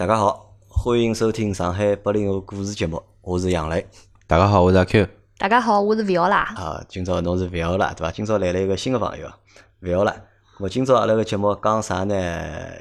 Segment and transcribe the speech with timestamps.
[0.00, 3.86] 大家好，欢迎收听上海八零后故事节目，我是杨磊。
[4.26, 5.06] 大家好，我是阿 Q。
[5.36, 6.36] 大家好，我是 Viola。
[6.56, 8.10] 啊，今朝侬是 Viola 对伐？
[8.10, 9.28] 今朝来了一个新的朋友
[9.82, 10.14] ，Viola。
[10.58, 12.14] 我今朝阿拉个节目讲啥呢？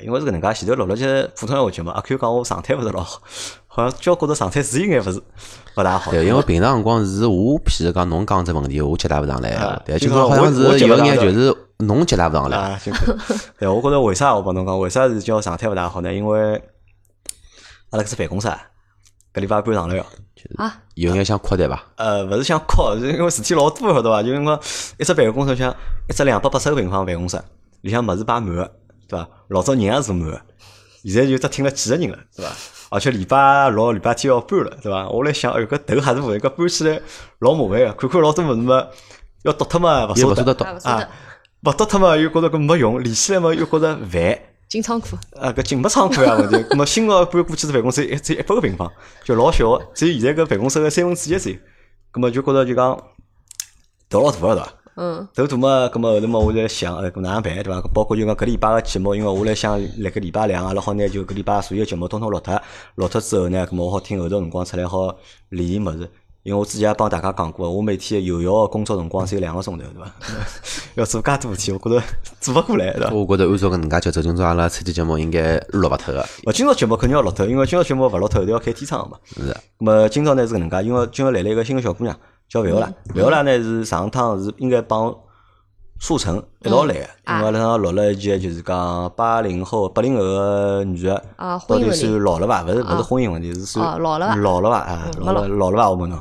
[0.01, 3.21] 因为是搿能介，前头录了些普通闲话节目，阿 Q 讲我状态勿是老好，
[3.67, 5.21] 好像交觉着状态是应该勿是
[5.75, 6.11] 勿大好。
[6.11, 9.81] 对，因为平常辰光是我，譬如讲侬讲只问题，我解答勿上来啊。
[9.85, 12.57] 对，今朝好像是有眼就是侬解答勿上来。
[12.57, 12.79] 啊，
[13.59, 14.79] 对，我觉着为啥我帮侬讲？
[14.79, 16.13] 为啥是叫状态勿大好呢？
[16.13, 16.61] 因为
[17.91, 18.47] 阿拉搿只办公室
[19.33, 20.05] 搿礼拜搬上来哟。
[20.57, 21.83] 啊，有眼想扩对伐？
[21.97, 24.23] 呃，勿是想扩，是因为事体老多，晓得伐？
[24.23, 24.59] 就因为
[24.97, 25.75] 一只办公室像
[26.07, 27.41] 一只两百八十个平方办公室，
[27.81, 28.71] 里向物事摆满个，
[29.07, 29.27] 对伐？
[29.49, 30.41] 老早人也是满个，
[31.03, 32.51] 现在就只停了几个人了，对伐？
[32.91, 35.09] 而且礼拜六、礼拜天要搬了，对伐？
[35.09, 37.01] 我来想，哎哟，搿头还是勿搿搬起来
[37.39, 38.87] 老麻烦个，看看老多物事嘛，
[39.43, 40.65] 要倒脱嘛，勿舍得也勿舍得倒。
[40.89, 41.09] 啊，
[41.65, 44.39] 勿倒脱嘛又觉着搿没用，连起来嘛又觉着烦。
[44.69, 45.17] 进仓库。
[45.35, 46.55] 啊，搿进没仓库呀 问题。
[46.69, 48.89] 咁么新个搬过去只办公室，一只一百个平方，
[49.25, 51.57] 就老小个，只有现在搿办公室个三分之一左右。
[52.13, 53.03] 咁么就觉着就讲
[54.09, 54.73] 头老大个对伐？
[54.95, 55.27] 嗯。
[55.35, 57.81] 头大嘛，咁么后头嘛，我在想，呃，搿哪能办对伐？
[57.93, 62.61] 包括就讲搿礼拜个节目，因为我来想，辣搿礼拜两阿拉好拿就搿礼拜所有节目统统录脱，
[62.95, 65.17] 录脱之后呢，咁么我好听后头辰光出来好
[65.49, 66.09] 练练物事。
[66.49, 70.11] 因为我之前也帮大家讲过，我每天有效个工作辰光只有两个钟头，对伐？
[70.95, 72.03] 要做介多事体，我觉着
[72.41, 73.13] 做勿过来，对伐？
[73.13, 76.25] 我觉着按照搿能介节奏，今朝阿拉出期节目应该录勿脱个。
[76.47, 79.17] 勿，今朝节目肯定要录脱，因为今朝节目勿录脱，后头要开天窗个嘛。
[79.37, 79.55] 是。
[79.77, 82.17] 咁么今朝呢是搿能介，因为今朝来了一个新个小姑娘，
[82.49, 82.91] 叫万欧拉。
[83.13, 85.15] 万欧拉呢是上趟是应该帮
[85.99, 92.63] 舒晨一道来个，因为阿拉录了一集就是讲八零后、八零后个女个，到底婚姻问题算老了伐？
[92.63, 94.77] 勿是勿是婚姻问题，是算老了伐老了伐？
[94.79, 95.89] 啊，老了老了伐？
[95.91, 96.17] 我问侬。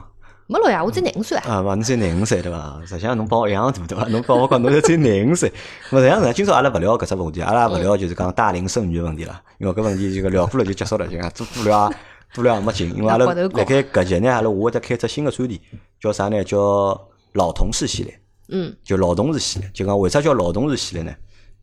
[0.51, 1.45] 没老呀，我才廿五岁啊。
[1.47, 2.81] 啊，嘛，侬才廿五岁对伐？
[2.87, 4.05] 实际上侬帮我一样大对伐？
[4.09, 5.53] 侬帮我讲侬才才廿五岁，
[5.91, 11.93] 咾实际上呢，今朝阿拉勿聊搿只问题，阿拉勿聊就是讲大龄剩女个问题了，因为搿问题就聊过了就结束了，就讲多多聊
[12.35, 15.61] 多聊也没劲，因为阿拉辣盖搿集呢，阿拉 我会得开只新个专题，
[16.01, 16.43] 叫啥呢？
[16.43, 16.59] 叫
[17.35, 18.75] 老同事系列，嗯。
[18.83, 21.15] 就老同事系列，就讲为啥叫老同事系列呢？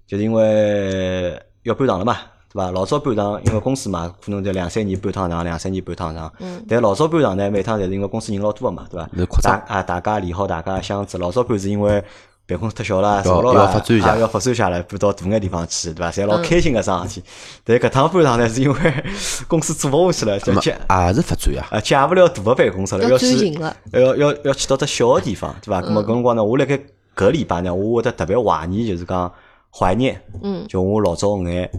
[0.06, 2.18] 就是因为要搬场了嘛，
[2.56, 2.72] 对伐？
[2.72, 6.32] 老早搬厂，因为公司嘛，可能在两三年搬趟厂，两三年搬趟厂。
[6.40, 6.64] 嗯。
[6.68, 9.10] 但老早搬厂呢，每趟侪是因为公司人老多个嘛，对伐？
[9.18, 11.18] 是扩张大啊，大家理好大家箱子。
[11.18, 12.02] 老早搬是因为
[12.48, 16.12] 办公室太小了，要少了要发展一下啊要发展下来，搬到大眼地方去，对伐？
[16.12, 17.28] 侪老开心个桩事体。
[17.64, 18.80] 但搿趟搬厂呢，是因为
[19.50, 21.66] 公司做勿下去了，就那么借也是发展呀。
[21.72, 25.82] 啊借勿了大个办公室了，要要去转型了要要要去到只小个地方，对伐？
[25.82, 26.80] 嗯咁么搿辰光呢，我辣盖
[27.16, 29.32] 搿礼拜呢，我会得特别怀念，就是讲
[29.72, 31.70] 怀念，嗯就我老早眼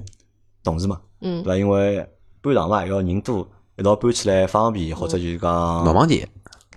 [0.66, 1.56] 同事嘛，嗯对伐？
[1.56, 2.06] 因为
[2.43, 5.50] 搬场嘛，要人多，一道搬起来方便，或者就是讲
[5.84, 6.28] 闹忙点，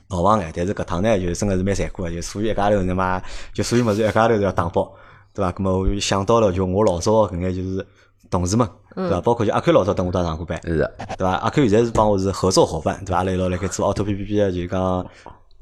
[0.10, 0.50] 闹忙眼。
[0.56, 3.22] 但是搿趟呢，就真个是蛮残酷个，就所有一家头他妈，
[3.54, 4.90] 就所有物事一家头都要打包，
[5.34, 5.52] 对伐？
[5.52, 7.86] 咁么我就想到了，就我老早搿眼就是
[8.30, 9.20] 同事们，对伐？
[9.22, 10.96] 包括就阿 Q 老早等我搭上过班，是的。
[11.18, 11.32] 对伐？
[11.38, 13.18] 阿 Q 现在是帮我是合作伙伴，对伐？
[13.18, 15.06] 阿拉一道辣盖做奥拓 P P P 个就是讲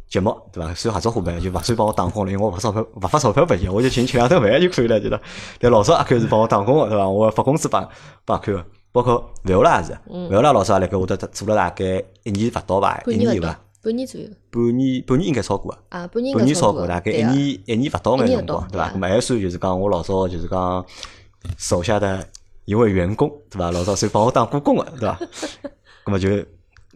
[0.10, 0.74] 节目，对伐？
[0.74, 5.20] 算合作伙伴，就勿算帮我打工了，因为我勿发钞票，勿发钞票拨伊，我就请吃两顿饭就可以了，对伐？
[5.60, 7.08] 但老早阿 Q 是帮我打工个，对伐？
[7.08, 7.88] 我发工资帮
[8.24, 14.28] 帮阿 Q 个，包括万欧拉也是，万欧拉老早也辣盖我搭做了大概一年勿到吧，一年伐？，半年左右。
[14.50, 15.78] 半年半年应该超过个。
[15.90, 18.90] 啊，半年半年超过，过，大概一年一年勿到眼一年辰光，对伐？
[18.96, 20.86] 么还算就是讲我老早就是讲
[21.58, 22.26] 手下的
[22.66, 23.72] 一位员工，对伐？
[23.72, 25.20] 老早算帮我打过工个，对伐？
[26.06, 26.30] 咁么就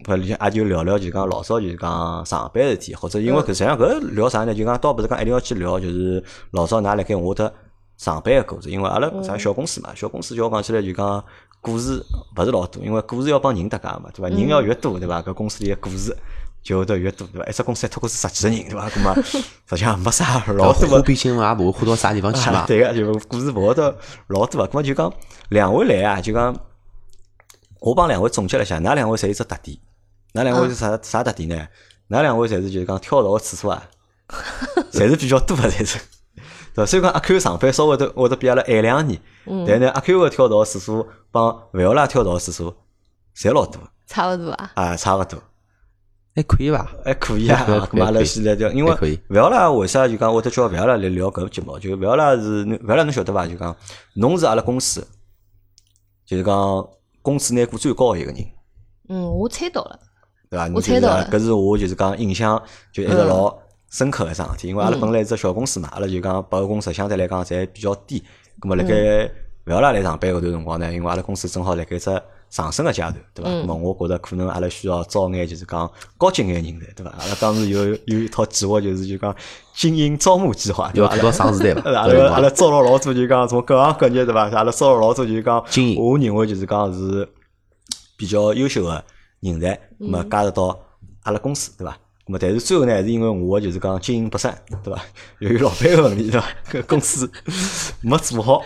[0.04, 4.54] 搿里向也就聊聊，就是讲老早就是讲上班事体，或者因为搿实际上搿聊啥呢？
[4.54, 7.52] 就讲倒勿是讲一定要去聊，就是老早㑚辣盖我搭
[7.98, 11.24] 上班个故事，因为阿拉啥小公司嘛，小公司叫我讲起来就讲
[11.62, 12.04] 故事
[12.36, 14.30] 勿是老多，因为故事要帮人搭界嘛，对伐？
[14.30, 15.22] 人要越多，对伐？
[15.22, 16.16] 搿公司里个故事。
[16.64, 17.50] 就会得越多，对伐？
[17.50, 18.86] 一只公司一脱过是十几个人，对伐？
[18.94, 19.42] 咁么实
[19.72, 22.60] 际上没啥老多个花边新闻也勿会花到啥地方去嘛。
[22.62, 23.98] 啊对个，就故事勿会得
[24.28, 24.72] 老多个。
[24.72, 25.12] 咁么就讲
[25.50, 26.56] 两位来啊，就讲
[27.80, 29.76] 我帮两位总结了一下，哪两位侪有只特点？
[30.34, 31.68] 哪两位是啥啥特点呢？
[32.08, 33.84] 哪两位侪是就是讲跳槽个次数啊，
[34.92, 36.00] 侪是比较多个，侪是。
[36.74, 36.86] 对伐？
[36.86, 39.20] 虽然讲阿 Q 上班稍微都会得比阿拉晚两年，
[39.68, 42.74] 但呢阿 Q 个跳槽个次数帮万欧拉跳槽个次数
[43.36, 44.72] 侪老多差勿多啊。
[44.76, 45.42] 啊，差勿多。
[46.34, 46.90] 还可以伐？
[47.04, 51.78] 还可以啊，阿拉现在就因为勿要啦，为啥就讲会得叫勿要拉来聊搿个节目？
[51.78, 53.46] 就勿要啦是勿要啦，侬晓得伐？
[53.48, 53.76] 就讲
[54.14, 55.06] 侬是阿拉公司，
[56.26, 56.88] 就是讲
[57.22, 58.46] 工资拿过最高个一个人，
[59.10, 60.00] 嗯，我猜到了。
[60.52, 60.70] 对伐？
[60.76, 62.62] 我猜到了搿是我就是讲印象
[62.92, 63.58] 就一直老
[63.90, 68.22] 深刻个桩事体，因为阿拉本来是只小公司嘛，阿拉就讲百货公司相对来讲侪比较低，
[68.60, 68.94] 咁么辣盖
[69.66, 73.50] 勿要啦来上班搿段辰光呢，因为阿拉公司正好辣盖只上升个阶段，对伐？
[73.50, 77.12] 咁么我觉着可能阿拉需要招眼就是讲高级眼人才，对伐？
[77.18, 79.34] 阿拉当时有有一套计划，就是就讲
[79.74, 81.16] 精英招募计划，对伐？
[81.16, 84.50] 要做到上时代嘛 阿拉阿拉招了老多，就讲从各行各业，对伐？
[84.50, 87.28] 阿拉招了老多，就是讲精英我认为就是讲是
[88.18, 89.02] 比较优秀个
[89.42, 90.80] 人才，咁么加入到
[91.24, 91.98] 阿拉公司，对伐？
[92.26, 95.02] 咁么但是最后呢，还是因为我就是讲经营不善，对伐？
[95.40, 96.48] 由于老板个问题，对伐？
[96.72, 97.30] 搿 公司
[98.02, 98.62] 没做好，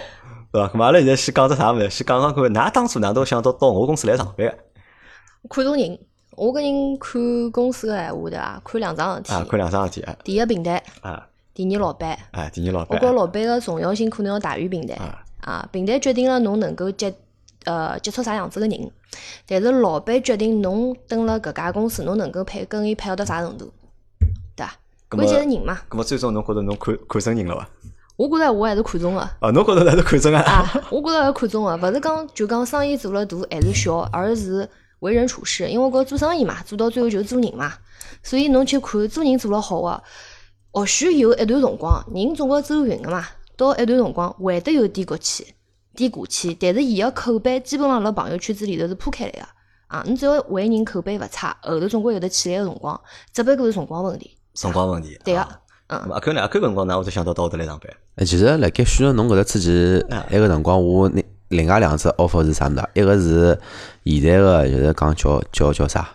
[0.51, 0.67] 对伐？
[0.73, 1.89] 咁么阿拉现在先讲只啥物事？
[1.89, 4.57] 先讲讲看，㑚当初哪能想到到我公司来上班个？
[5.49, 5.97] 看中人，
[6.31, 8.61] 我个人看公司个闲话对伐？
[8.65, 12.17] 看两桩事体啊，看两桩事体啊，第一平台，啊，第二老板。
[12.31, 17.13] 哎，第二老板我觉，老板个重要性可能要大于平台啊啊，平台决定了侬能够接
[17.63, 18.91] 呃接触啥样子个人，
[19.47, 23.71] 但是老板决定侬蹲辣搿家公司，侬能够配跟伊配合到啥程度，
[24.55, 24.73] 对伐？
[25.09, 27.69] 关键是人嘛，咁么最终侬觉着侬看看中人了伐？
[28.17, 29.19] 我觉着我还是看中个。
[29.19, 30.41] 啊，侬觉着还是看中啊？
[30.41, 34.67] 啊，我觉着要看中个，勿是讲就讲生意做了大还是小，而是
[34.99, 35.67] 为人处事。
[35.69, 37.73] 因为我觉着做生意嘛，做到最后就是做人嘛，
[38.23, 40.03] 所以侬去看做人做了好个，
[40.71, 43.25] 或许有一段辰光，人总归走运个嘛，
[43.57, 45.54] 到一段辰光会得有低谷期、
[45.95, 49.39] 低谷期，但是伊个口碑基本上辣朋友圈子里头是铺开来个。
[49.87, 52.99] 啊，侬只要为人口碑勿差，后头总归有得起来个辰光，
[53.31, 54.35] 只不过是辰光问题。
[54.55, 55.17] 辰光问题。
[55.23, 56.41] 对个、啊咁么阿 Q 呢？
[56.41, 57.93] 阿 Q 辰光哪会得想到到搿搭来上班？
[58.15, 62.89] 呃其实辣盖选择侬搿搭之前，埃个辰光我另另外两只 offer 是啥物事？
[62.95, 63.59] 一个是
[64.03, 66.09] 现在个就是讲叫叫叫啥？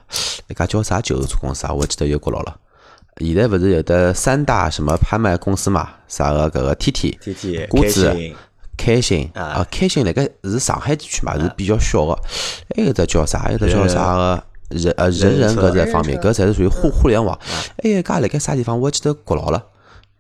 [0.49, 1.73] 一家叫啥旧车公司啊？
[1.73, 2.57] 我记得有国老了。
[3.19, 5.89] 现在勿是有的三大什么拍卖公司嘛？
[6.09, 8.35] 啥个搿个 T T、天天估值
[8.83, 12.15] 开心啊啊，开心辣盖是上海地区嘛，是比较小个。
[12.75, 13.41] 还有一只叫啥？
[13.41, 14.45] 还有一只叫啥个？
[14.71, 17.39] 人呃人人搿只方面，搿侪是属于互互联网。
[17.83, 18.81] 还有一家辣盖啥地方？
[18.81, 19.61] 我记得国老了，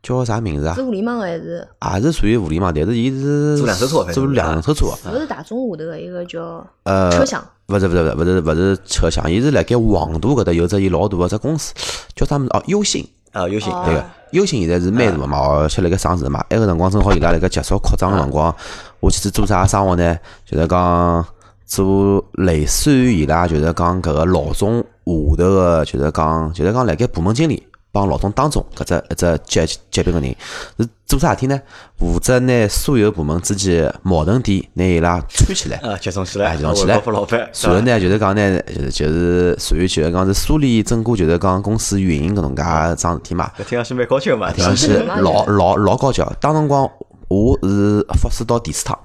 [0.02, 0.82] 叫啥名字啊是？
[0.82, 4.86] 互联网还是也是属于互联网，但是伊是做两手车做两手车。
[4.86, 7.44] 勿是大众下头个一个叫呃车享？
[7.68, 11.74] 勿是勿是勿是勿是车享，伊是辣盖黄渡搿搭有只伊老大个只公司，
[12.14, 12.62] 叫啥物事哦？
[12.66, 13.06] 优信。
[13.32, 16.44] 啊，有心哦对个，优信现在是蛮大个嘛，而且辣盖上市嘛。
[16.48, 18.52] 埃个辰光正好伊拉辣盖急速扩张个辰光，
[18.98, 20.18] 我去是做啥生活呢？
[20.44, 21.24] 就是讲
[21.64, 27.62] 做类似于伊拉就是讲搿个老总下头个，就是讲就是讲辣盖部门经理
[27.92, 30.36] 帮老总当中搿只一只级级别个人。
[30.78, 31.60] 是做啥事体呢？
[31.98, 35.76] 负责拿所有部门之间的矛盾点拿伊拉串起来。
[35.78, 36.94] 啊，集中起来，哎集中起来。
[36.94, 42.62] 汇报给老板，然后呢，就是讲呢，就是就是属于就是讲是梳理整个就是讲公司运营搿能介
[42.96, 43.50] 桩事体嘛。
[43.58, 46.22] 搿听上去蛮高级个嘛，听上去老老老高级。
[46.40, 46.88] 当辰光
[47.26, 48.96] 我是复试到第四趟，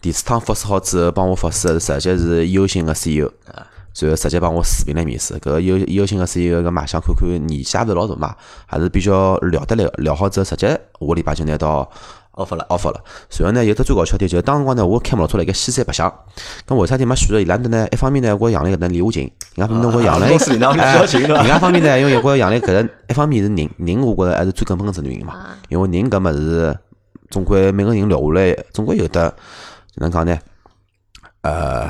[0.00, 3.30] 第四趟复试好之后，帮我复试的直接是优信个 CEO，
[4.00, 5.34] 然后直接帮我视频来面试。
[5.34, 8.34] 搿个优优信个 CEO 搿卖相看看年纪也勿是老大嘛，
[8.66, 9.90] 还是比较聊得来个。
[9.98, 11.90] 聊好之后，直接下个礼拜就拿到
[12.34, 13.00] offer 了，offer 了。
[13.38, 16.12] 然后呢，有只最搞笑点就是当辰光呢，我开摩托车辣盖西山白相，
[16.66, 17.88] 咁为啥体没选择伊拉搭呢？
[17.90, 25.32] 一方面呢，我杨澜搿搭离我近；，另外一方面，我杨澜公司离㑚屋里比较近对伐哎另外一方面呢，因为我杨澜搿搭一方面是人，人我觉着还是最根本个原因嘛。
[25.32, 26.78] 啊因为人搿物事，
[27.30, 29.24] 总归每个人聊下来，总归有得
[29.94, 30.38] 哪能讲呢？
[31.42, 31.88] 呃，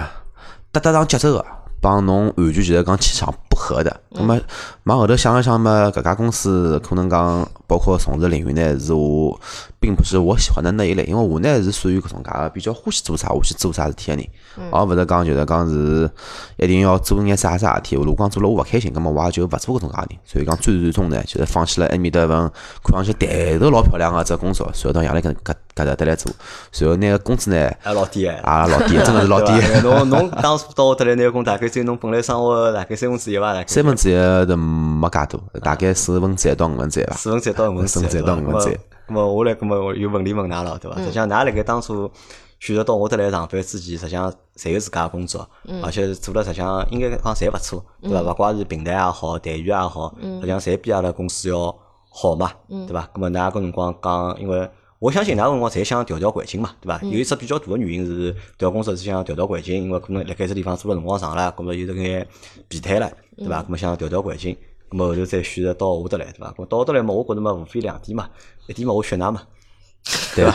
[0.71, 1.45] 搭得上节奏个，
[1.81, 4.01] 帮侬完全就是讲气场不合的。
[4.11, 4.39] 那么
[4.85, 9.39] 往后头想了想嘛，搿家公司可能讲，包括从事领域呢，是我
[9.81, 14.27] 并不是我喜欢的那一类，因为我呢是属于搿种介个比较欢喜做啥，我去做啥事体个人，
[14.71, 16.11] 而勿是讲就是讲是
[16.57, 17.97] 一定要做眼啥啥事体。
[17.97, 20.19] 如果讲做了我勿开心，葛末我也就勿做搿种介个人。
[20.25, 22.51] 所以讲最最终呢，就是放弃了埃面搭份
[22.85, 26.33] 看上去抬头老漂亮个只工作，然后到杨澜搿搿搿搭搭来做，
[26.79, 29.53] 然后拿个工资呢，还老低哎，啊老低，真个是老低。
[29.83, 33.53] 侬侬当初到我搭来拿个工，大概只有侬本来生活大概三分之一伐？
[33.53, 37.15] 大概三分之一都没介多，大概四分之一到五分之一伐。
[37.17, 40.99] 四分之一到五分之一，四分之一到五分之一对伐咁么我来，咁么有问题问㑚了，对伐？
[40.99, 42.11] 实际上，㑚辣盖当初
[42.59, 45.49] 选择到我搭来上班之前，实际上侪有自家个工作，
[45.83, 48.23] 而且做了实际上应该讲侪勿错，对伐？
[48.23, 51.73] 勿怪是平台也好，待遇也好，实际上侪比阿拉公司要
[52.11, 53.09] 好嘛，对伐？
[53.15, 57.01] 咁么㑚搿辰光讲，因为我相信㑚搿辰光侪想调调环境嘛，对伐？
[57.05, 62.27] 有一只比较大个原因是调工作是想调调环境，因为可能辣盖这地方做了辰光长了，咁么有得眼
[62.67, 63.63] 疲态了，对伐？
[63.63, 64.57] 咁么想调调环境。
[64.91, 66.55] 咁么后头再选择到我搭来，对伐？
[66.57, 68.29] 咁到我搭来嘛，我觉着嘛，无非两点嘛，
[68.67, 69.43] 一点嘛，我选㑚嘛，
[70.37, 70.55] 对伐？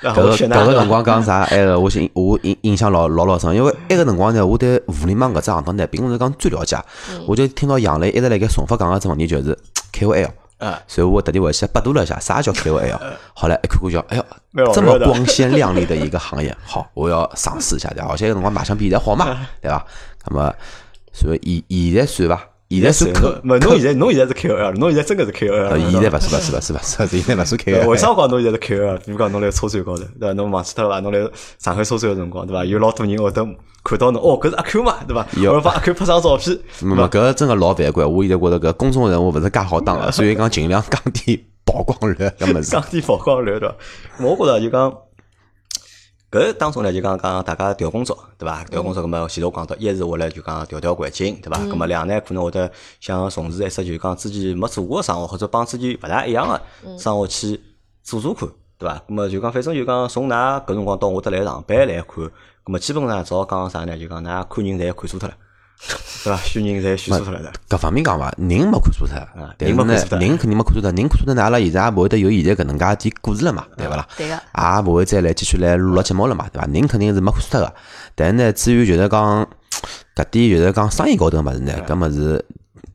[0.00, 1.42] 然搿个搿个辰光讲啥？
[1.44, 6.76] 埃个我印我印印象老老老深，因为埃个辰光呢，我对互联网搿只行当呢，并勿是讲最了解。
[7.26, 9.56] 我就听到杨磊一直辣盖重复讲个只问题，就是
[9.92, 10.30] KOL。
[10.58, 12.98] 啊，所以我特地回去百度了一下，啥叫 KOL？
[13.32, 18.04] 好来一看看叫，哎蛮好哟，这么光鲜亮丽的一个行业，好，我要尝试一下的。
[18.04, 19.24] 而且个辰光卖相比现在好嘛，
[19.62, 19.86] 对伐？
[20.26, 20.54] 那么，
[21.14, 22.49] 所以现现在算伐？
[22.70, 25.90] 现在是可没侬现在侬现在是 KOL，侬现在真个是 KOL 呃，了。
[25.90, 27.88] 现在勿是勿是勿是勿是， 现在勿算对 KOL。
[27.88, 28.96] 为啥讲侬现在是 KOL？
[28.98, 30.32] 比如讲侬来车展高头，对伐？
[30.34, 31.00] 侬忘记脱了伐？
[31.00, 31.18] 侬来
[31.58, 32.64] 上海车展个辰光，对伐？
[32.64, 33.46] 有老多人会得
[33.82, 35.26] 看到侬，哦，搿是阿 Q 嘛，对伐？
[35.36, 38.12] 有或者帮阿 Q 拍张照片， 没没，搿真个老反感。
[38.12, 42.70] 我现在觉着搿公众人物勿是介好当个， 所以讲尽量降低曝光率搿物事。
[42.70, 43.74] 降低曝光率，对伐？
[44.20, 44.94] 我觉着就讲，
[46.30, 48.62] 搿当中呢，就讲讲大家调工作，对伐？
[48.64, 51.58] 调工作，葛末前头讲到，一是为了就讲调调环境，对伐？
[51.66, 52.70] 葛末两呢，可能会得
[53.00, 56.60] 想从事一只就讲之前没做过个生活，或者帮之前勿大一样个
[56.96, 57.60] 生活去
[58.04, 58.94] 做做看，对伐？
[59.08, 62.30] 葛末就讲反正就讲从㑚搿辰光到我得来上班来看，葛
[62.66, 63.98] 末基本上只好讲啥呢？
[63.98, 65.34] 就讲㑚看人侪看错脱了，
[66.22, 66.36] 对伐？
[66.42, 67.52] 选人侪选错脱了的。
[67.68, 69.16] 搿方面讲伐，人没看错脱，
[69.56, 74.06] 但是呢人没看错，脱人肯定没看错脱，人看错脱，呢，阿拉现在也勿会得有现在搿能介点故事了嘛，对勿啦？
[74.16, 76.66] 对个，也勿会再来继续来录了节目了嘛，对伐？
[76.66, 77.74] 人肯定是没看错脱个，
[78.14, 79.46] 但是呢，至于就是讲
[80.14, 82.44] 搿点就是讲生意高头个物事呢，搿物事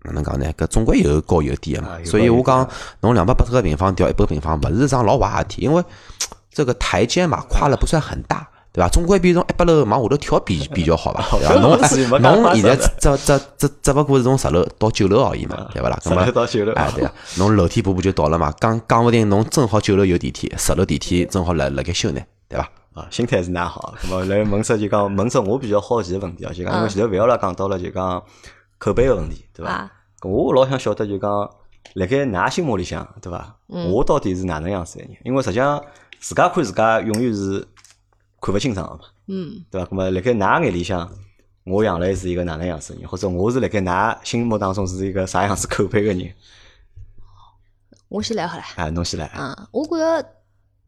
[0.04, 0.46] 哪能讲呢？
[0.56, 2.70] 搿总归有高有低个嘛所以我讲
[3.02, 5.84] 侬两百八十个平方调一百平方，勿是桩老坏个事体，因为
[6.52, 8.48] 这个台阶嘛跨了不算很大。
[8.76, 8.90] 对伐？
[8.90, 11.26] 总归比从一百楼往下头跳比 比较好吧？
[11.32, 12.20] 对伐？
[12.20, 15.98] 侬侬现在只只只只不过是从十楼到九楼而已嘛，对勿啦？
[16.04, 18.54] 十楼到九楼哎，对啊，侬楼梯步步就到了嘛。
[18.60, 22.70] 讲讲勿定侬正好九楼有电梯，十楼电梯正好辣辣盖修呢，对伐？
[22.94, 23.94] 啊，心态是哪好？
[24.04, 28.22] 那么来问只就讲问只我比较好奇个问题啊，就讲因为前头勿要拉讲到了就讲
[28.78, 29.92] 口碑个问题，对伐啊？
[30.24, 31.30] 我老想晓得就讲，
[31.94, 33.56] 辣盖㑚心目里向，对伐？
[33.68, 35.12] 我到底是哪能样子个人？
[35.24, 35.82] 因为实际上
[36.20, 37.68] 自家看自家永远是
[38.46, 39.88] 看勿清爽个嘛，嗯，对伐？
[39.90, 41.10] 那么辣盖㑚眼里向，
[41.64, 46.32] 我杨磊是一个哪能样子个人，或者我是辣盖㑚心目当中是一个啥样子口碑个人？
[48.08, 48.64] 我先来好了。
[48.76, 49.26] 啊，侬先来。
[49.28, 50.24] 啊，我觉着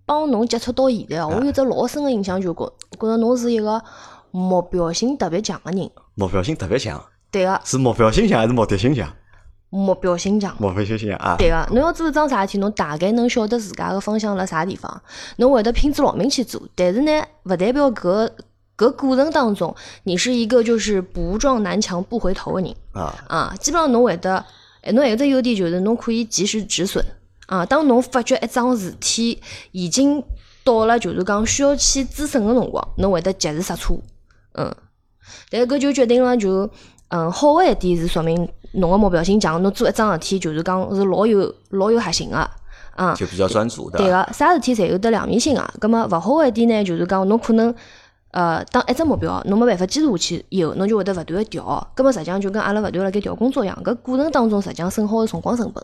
[0.05, 3.83] 帮侬接触到现在哦，我有只老深个印象，就觉觉着侬是一个
[4.29, 5.89] 目标性特别强个人。
[6.13, 9.11] 目标性特别强，对个，是目标性强还是目的性强？
[9.69, 10.55] 目标性强。
[10.59, 11.35] 目标性强啊！
[11.37, 15.01] 对个，侬要做一桩啥事体，侬大概能晓得自家个方向辣啥地方，
[15.37, 16.61] 侬会得拼足老命去做。
[16.75, 17.11] 但是呢，
[17.43, 18.29] 勿代表搿
[18.77, 22.73] 搿过程当中，你是一个就是不撞南墙不回头个人。
[22.93, 24.43] 啊，啊，基本上侬会得，
[24.81, 27.03] 哎，侬还有只优点就是侬可以及时止损
[27.47, 27.65] 啊。
[27.65, 30.23] 当侬发觉一桩事体已经
[30.63, 33.95] 到了就是讲需要去止损个辰光，侬会得及时刹车，
[34.53, 34.73] 嗯。
[35.49, 36.69] 但是搿就决定了就，
[37.09, 42.49] 嗯，好个一点是说明侬个目标性强，侬做一桩事体就是讲是老有老有核心个，
[42.95, 43.15] 嗯。
[43.15, 44.07] 就比较专注，对？
[44.07, 45.63] 个，啥事体侪有得两面性个。
[45.79, 47.73] 葛么勿好个一点呢，就是讲侬可能，
[48.31, 51.87] 呃，当一只目标侬没办法坚持下去以后，侬就会得勿断个调。
[51.95, 55.83] 葛么实际上就跟阿拉勿断辣盖调工作一样，搿过程当中实际上损耗个辰光成本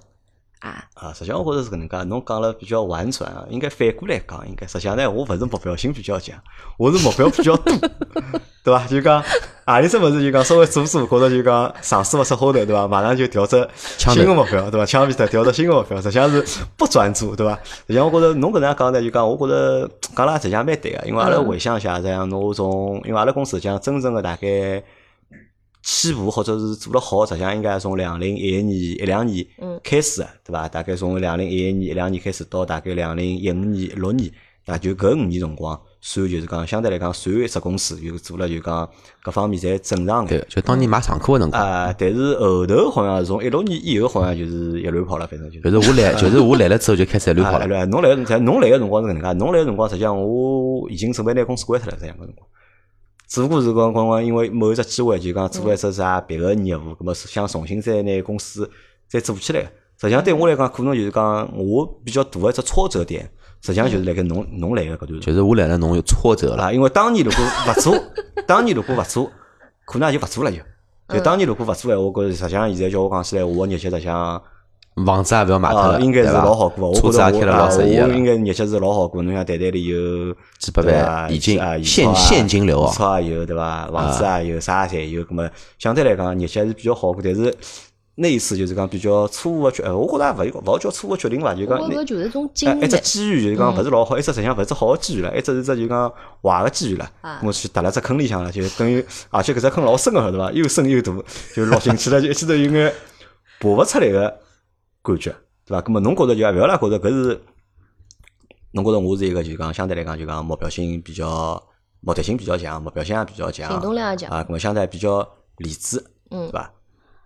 [0.63, 0.84] 啊。
[0.93, 6.36] 啊，实际上我觉着是搿能介，侬讲了比较婉转啊，应该反过来讲，应该实际上呢，我勿是目标性比较强，
[6.77, 7.74] 我是目标比较多，
[8.63, 8.88] 对伐？
[8.88, 9.22] 就讲
[9.65, 12.88] 啊里只物事就讲稍微做做，觉着就讲尝试勿出花头，对伐？
[12.88, 13.58] 马上就调只
[13.98, 14.86] 枪头新个目标，对伐？
[14.86, 16.46] 枪毙脱调只新个目标，实际上是
[16.77, 17.60] 不专注，对伐？
[17.65, 24.82] 实际上我觉着侬搿能介讲呢，就讲我觉着讲了实际上蛮对个，因为阿拉回想一下，实际上侬从因为阿拉公司实际上真正个大概。
[25.83, 30.67] 起步或者是做了好，实际上应该从两零一一年一两年嗯开始的，对伐？
[30.69, 34.31] 大概从两零一一年一两年开始到大概两零一五年六年，
[34.65, 38.89] 那，就搿五年辰光，算就是讲相对来讲算一只公司，就做了就讲
[39.21, 45.69] 各方面侪正常对。，就当年买上课个辰光，啊，但是后头好像是从一六年以后，好像就是一乱跑了，反正就是。
[45.69, 47.65] 就是 我来，就是我来了之后就开始一乱跑了。
[47.65, 52.47] 啊乱侬来个在侬来个辰光是搿能介，侬来个辰光实际上我已经准备拿公司关脱了，实际上搿辰光。
[53.33, 58.69] 只不过是讲光光因为某一只机会，就讲做了一只啥别个业务，葛么是想重新再拿公司
[59.07, 59.61] 再做起来。
[59.99, 63.27] 实际上对我来讲，可能就是讲我比较大的一只挫折点，
[63.59, 67.99] 实际上就是辣盖侬侬来个搿段辰就是我来了，侬有挫折了，啊，因为当年如果勿做，
[68.45, 69.31] 当年如果勿做，
[69.87, 70.57] 可能也就勿做了就。
[71.09, 74.39] 就当年如果勿做闲话，我觉着实际上现在叫我讲起来，我个日脚实际上。
[75.05, 76.89] 房子也勿要买脱啊，了，应该是老好过。
[76.89, 78.23] 我车子觉得我也开了老适意了啊我应。
[78.23, 79.23] 该日脚是老好过。
[79.23, 83.88] 侬像袋袋里有几百万已经伐啊现现金流啊现钞也有对伐？
[83.88, 85.23] 房子也有，啥侪有。
[85.25, 87.21] 咁么相对来讲，日脚还是比较好过。
[87.23, 87.55] 但是
[88.15, 93.00] 那一次就是讲比较错误个决，呃我觉着也勿勿好叫错误决定伐，就讲那我觉搿就是一种经哎，一只。
[93.00, 97.41] 机遇就是讲勿是老好，一只实际上勿是好个机遇了，一只是只就讲坏个机遇了啊。
[97.43, 100.51] 我去踏了只坑里向了，就等于而且搿只坑老深个对伐？
[100.51, 101.12] 又深又大，
[101.55, 102.93] 就落进去了，就一记头有眼
[103.59, 104.38] 爬勿出来个
[105.03, 105.31] 感觉，
[105.65, 105.81] 对伐？
[105.81, 107.41] 葛末侬觉着就勿要啦，觉着搿是
[108.72, 111.62] 侬觉着我是一个就讲相对来讲就讲目标性比较
[112.00, 115.22] 目的性比较强，目标性也比较强，行动力也强啊，葛末相对比较
[115.57, 116.74] 理智，嗯对伐？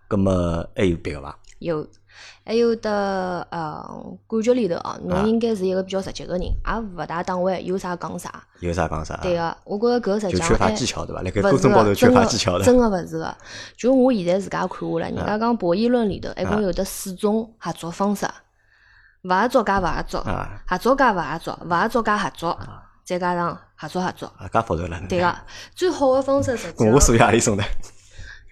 [0.08, 0.32] 葛末
[0.74, 1.38] 还有别个伐？
[1.60, 1.86] 有，
[2.44, 3.84] 还有的呃，
[4.26, 6.54] 感觉里头啊，啊侬应该是一个比较直接个人，也
[6.96, 8.32] 勿大当歪，有啥讲啥。
[8.60, 9.16] 有啥讲啥？
[9.18, 11.22] 对个，我觉着搿实际上缺乏技巧对伐？
[11.22, 12.64] 辣盖勿是过程高头缺乏技巧的。
[12.64, 13.36] 真个勿是个。
[13.76, 18.26] 就我现在自家看下来，人家讲博弈论里头一啊共有得四种合作方式：
[19.24, 22.58] 勿合作加勿合作，啊合作加勿合作，勿合作加合作，
[23.04, 24.26] 再加上合作合作。
[24.38, 25.00] 啊，介复杂了。
[25.08, 25.36] 对个，
[25.74, 27.62] 最好个方式实际上我属于阿里种的？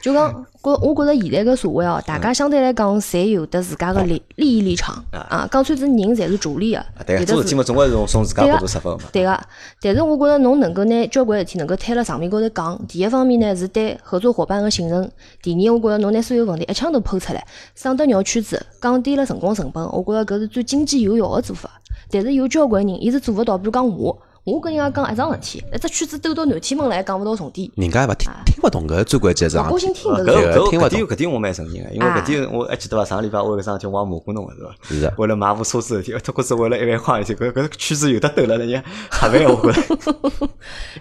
[0.02, 5.48] 就讲，觉我觉着现在个社会哦，大家相对来讲，侪有得自家个利利益立场啊。
[5.50, 9.04] 讲穿子人侪是逐利个，啊对个，做事体嘛，总归是从从自家角度出发个嘛。
[9.12, 9.40] 对个，
[9.80, 15.10] 但是我觉着侬能够拿交关事体能够摊辣上面高头讲，第一方面呢是对合作伙伴个信任，
[15.42, 21.70] 第二我觉着侬拿所有问题一枪头抛出来，省得绕圈子，降低了辰光成本，我觉着搿是最经济有效个做法。
[22.10, 29.90] 但是有交关人伊是做勿到，比如讲我，我跟人家讲一桩事体，一只圈子兜到南天门来讲勿到重点，人家也勿听听勿懂搿最关键一桩高事体。
[29.90, 30.46] 啊，兴听搿是。
[30.46, 33.04] 搿搿听勿懂搿点搿点我蛮承认个，因为搿点我还记得伐？
[33.04, 34.70] 上个礼拜我有桩事体我也骂过侬个是伐？
[34.82, 40.48] 是的为了买部车子的事体，脱裤子为了一万块事体，搿搿圈子有得兜了，人家瞎烦我觉着。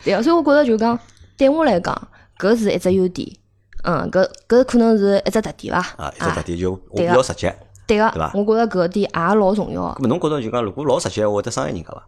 [0.04, 0.98] 对啊，所以我觉着就讲，
[1.38, 2.08] 对我来讲，
[2.40, 3.30] 搿是一只优点。
[3.84, 6.04] 嗯，搿搿可能是一只特点伐？
[6.04, 7.56] 啊，一只特点就我比较直接。
[7.86, 10.00] 对个对伐，我觉着搿点也老重要个。
[10.00, 12.08] 咁么侬觉着就讲，如果老直接，会得伤害人家伐？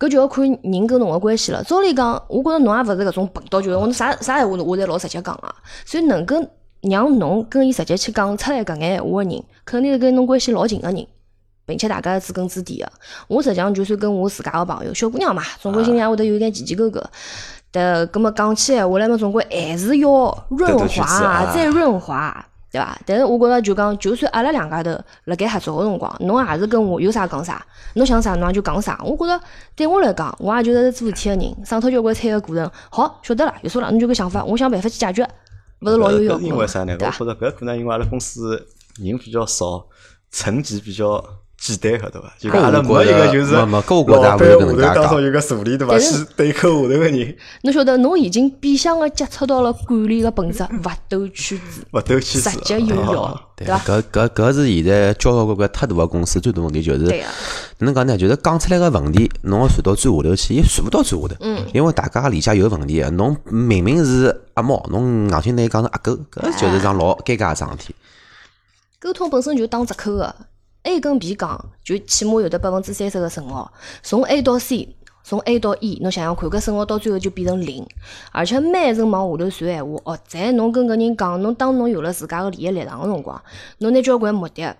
[0.00, 1.62] 搿就要看人跟侬个关系了。
[1.62, 5.54] 照理讲，我觉着侬也勿是搿种笨到就是我啥啥闲话我侪老直接讲啊。
[5.84, 6.42] 所以能够
[6.80, 11.06] 让侬跟伊直接去讲出来搿眼闲话个人，肯定是跟侬关系老近个人，
[11.66, 12.90] 并且大家是知根知底个。
[13.28, 16.98] 我实际上就算跟我自家个朋友，小姑娘嘛，总归心里也会得有一眼奇奇勾勾。
[17.70, 22.46] 但搿么讲起闲话来嘛，总归还是要润滑再润滑。
[22.70, 22.96] 对伐？
[23.04, 24.90] 但是我觉着就讲，就算阿拉两家头
[25.24, 29.00] 辣盖合作个辰光，侬也是跟我有啥讲啥，侬想啥侬也就讲啥。
[29.04, 29.40] 我觉着
[29.74, 32.70] 对我来讲，我也就是做事体个人，上头交关猜个过程。
[32.90, 35.28] 好，晓得了，有数了，侬就搿想法，我想办法去解决，
[35.80, 36.96] 勿是老有效搿果嘛因为啥呢？
[37.00, 38.66] 我觉着搿可能因为阿拉公司
[38.98, 39.84] 人比较少，
[40.30, 41.22] 层级比较
[41.60, 42.32] 简单，晓得伐？
[42.38, 45.92] 就讲阿拉没一个就是没没搿我觉着老板也勿是搿能介讲下头当中有个助理对伐？
[45.92, 53.78] 但是去对口下头个人，侬晓得，侬已经变相个接触到了管理个本质，勿兜圈子，勿斗气直接有效啊，对伐？
[53.80, 57.24] 搿搿搿是现在交交关关太大个公司最大问题，就是对个，
[57.80, 58.16] 哪能讲呢？
[58.16, 61.34] 就是讲出来个问题，侬要传到最下头去，伊传勿到最下头。
[61.40, 61.62] 嗯。
[61.74, 67.94] 因为大家理解有问题，侬明明是阿猫，侬硬性拿伊讲成阿狗，搿就是桩老尴尬个桩事体。
[68.98, 70.34] 沟通本身就打折扣个
[70.82, 73.72] ，A 跟 B 讲，就起码有得百分之三十个损耗。
[74.02, 77.86] 从 A 到 C，从 A 到 E，侬想想看，搿损耗到最后就变成零。
[78.32, 83.42] 而且每层往下头算闲话，哦，在侬跟搿人讲，侬当侬有了自家个利益立场个辰光，
[83.78, 84.76] 侬拿交关目的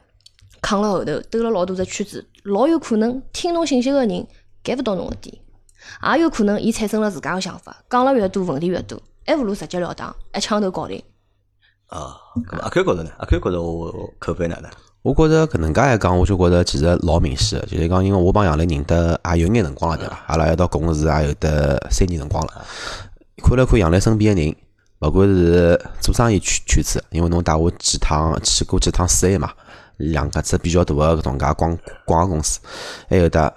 [0.61, 4.27] 扛辣后头，兜了老多只圈子，老有可能听侬信息个人
[4.65, 5.35] get 勿到侬个点，
[6.15, 11.03] 也有可能伊产生了自家个想法，讲了越多，问题越多，还勿如直截了当，一枪头搞定。
[11.87, 12.17] 啊。
[12.49, 13.11] 搿么阿 Q 觉着呢？
[13.19, 14.71] 阿 Q 觉着我口碑哪能？
[15.03, 20.25] 我觉着搿能介一讲，我就觉着其实老明显个，就是讲，因为我帮杨磊认得也有眼辰光了，对伐？
[20.27, 22.65] 阿拉一道共事也有得三年辰光了。
[23.43, 24.55] 看了看杨磊身边个人，
[25.01, 29.51] 勿管是做生意圈圈子，因为侬带我几趟去过几趟四 A 嘛，
[29.97, 32.61] 两家只比较大个搿种介广广告公司，
[33.09, 33.55] 还有得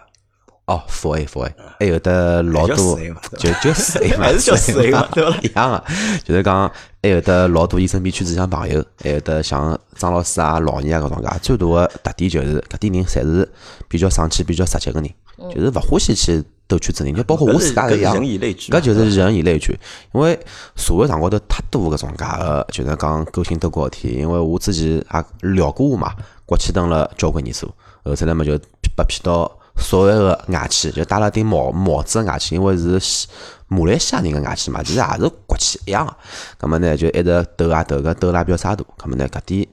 [0.66, 2.98] 哦富 A 富 A，还有得老叫多
[3.38, 5.84] 就就四 A 嘛，还是叫四 A 嘛对伐 一样个，
[6.24, 6.72] 就是讲
[7.02, 13.52] 还有得老多伊身边圈子像朋友，还有得像张老师啊、老倪啊搿种介，最大个特点就是搿点人侪是
[13.90, 15.10] 比较上气、比较实际个人，
[15.54, 18.14] 就是勿欢喜去兜圈子人，就包括我自家一样。
[18.16, 19.78] 人以类聚嘛，搿就是人以类聚，
[20.14, 20.40] 因为
[20.78, 24.14] 社会上高头太多搿种介个，就是讲勾心斗角事体。
[24.14, 25.06] 因为我之前也
[25.54, 26.14] 聊过我嘛，
[26.46, 27.68] 国企蹲了交关年数，
[28.06, 33.28] 后头来嘛就被骗到所谓个外企，就戴了顶帽帽子个外企，因为是
[33.68, 36.16] 马来西亚人个外企嘛，其实也是国企一样个。
[36.58, 38.84] 葛么呢，就一直斗啊斗，搿斗了也比较差大。
[38.98, 39.68] 葛么呢，搿点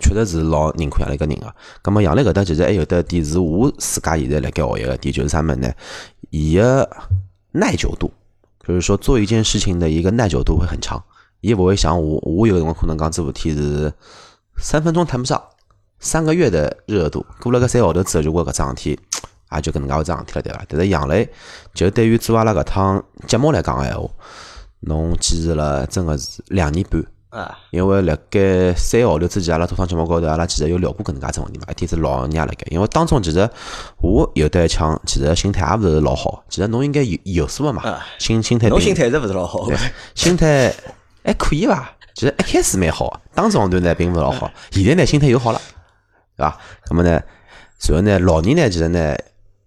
[0.00, 1.54] 确实是老认可杨磊搿人个。
[1.82, 5.72] 葛么杨磊搿搭其实还有得点是我自家现在辣盖学习个点，就是啥物事呢？
[6.30, 6.88] 伊个
[7.52, 8.12] 耐久度，
[8.66, 11.02] 就是说做一件事情的一个耐久度会很长。
[11.40, 13.92] 伊勿会像我，我有辰光可能讲做事体是
[14.58, 15.40] 三分钟谈不上，
[15.98, 18.98] 三个月的热度，过了个三个号头之后，就觉搿桩事体
[19.52, 20.64] 也 就搿能介回桩事体了，对伐？
[20.68, 21.28] 但是杨磊
[21.74, 24.08] 就对于做阿拉搿趟节目来讲个闲话，
[24.80, 27.02] 侬坚持了真个是两年半。
[27.30, 31.66] 啊，因为辣盖三个号头之前，阿拉做趟节目高头，阿拉其实有聊过搿能介只问题嘛。
[31.70, 33.48] 一天是老人家辣盖，因为当中其实
[34.00, 36.42] 我有得一腔，其实心态也勿是老好。
[36.48, 39.68] 其实侬应该有有数个嘛啊，心心态平侬心态一直勿是老好，
[40.14, 40.72] 心态
[41.24, 41.92] 还可以伐？
[42.14, 45.60] 其实一开始蛮好的，当中段呢并勿老好，现在呢心态又好了，
[46.36, 46.58] 对伐？
[46.90, 47.20] 那么呢，
[47.78, 49.16] 随后呢，老年呢其实呢，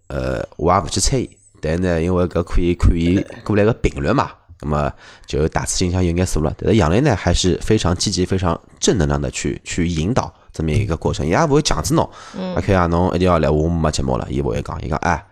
[0.08, 1.29] 呃，我也勿去猜伊，
[1.62, 4.91] 但是呢，因为搿可以看伊过来个频率嘛，那么
[5.25, 6.53] 就大致印象有眼数了。
[6.58, 12.10] 但是杨澜呢还是非常积极、非常正能量的去去引导这么一个过程，伊也勿会强制侬，
[12.55, 15.25] 阿开啊，侬一定要来，我没节目了，伊勿会讲，伊讲哎，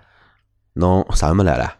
[0.74, 1.74] 侬啥时候没来了？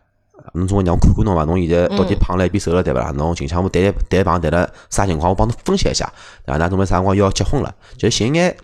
[0.54, 1.44] 侬总归让我看看侬伐？
[1.46, 3.12] 侬现在到底胖了一边瘦了对伐啦？
[3.12, 5.30] 侬近腔我谈谈胖谈了啥情况？
[5.30, 6.12] 我帮侬分析一下，
[6.46, 6.58] 对伐？
[6.58, 7.74] 那准备啥辰光要结婚了？
[7.98, 8.56] 就寻眼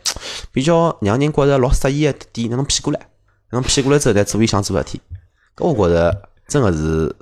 [0.52, 3.00] 比较让人觉着老适意个点，让侬骗过来，
[3.50, 5.02] 让侬骗过来之后再做伊想做个事体。
[5.56, 7.16] 搿我觉着真个是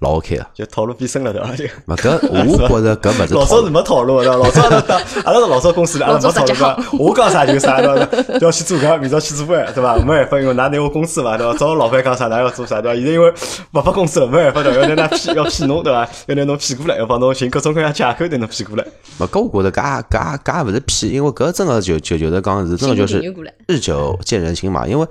[0.00, 0.46] 老 OK 个。
[0.54, 1.54] 就套路变深了对伐？
[1.56, 4.76] 就嘛，搿我觉着搿勿是 老早是，没套路的，老早阿拉
[5.24, 6.82] 阿拉是老早公司的，阿拉没套路的。
[6.98, 8.38] 我讲啥就啥，对伐？
[8.40, 9.96] 要去做搿，明朝去做饭，对伐？
[9.96, 11.56] 没办法，因为㑚拿我工资嘛，对伐？
[11.58, 12.96] 找老板讲啥，㑚要做啥，对伐？
[12.96, 13.30] 现在因为
[13.72, 14.72] 勿发工资了，没办法的？
[14.80, 16.08] 要拿㑚批，要批侬，对伐？
[16.26, 18.84] 要拿侬批过来，要帮侬寻各种各样借口拿侬批过来。
[19.18, 23.20] 勿，搿我觉着搿也搿也搿也勿是骗，因为搿真个就就就是讲是真个就是
[23.66, 25.06] 日久见人心嘛，因为。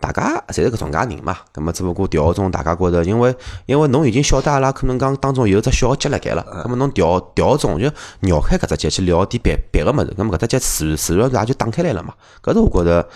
[0.00, 3.34] 大家侪是搿种介人嘛，葛末只不过调种大家觉着，因为
[3.66, 12.12] 因为侬已经晓得阿拉可能讲当中有只小节辣盖了，葛末侬调调种就绕开搿只节去聊点别别个物事，葛末搿只节自自然也就打开来了嘛。
[12.42, 13.08] 搿是我觉着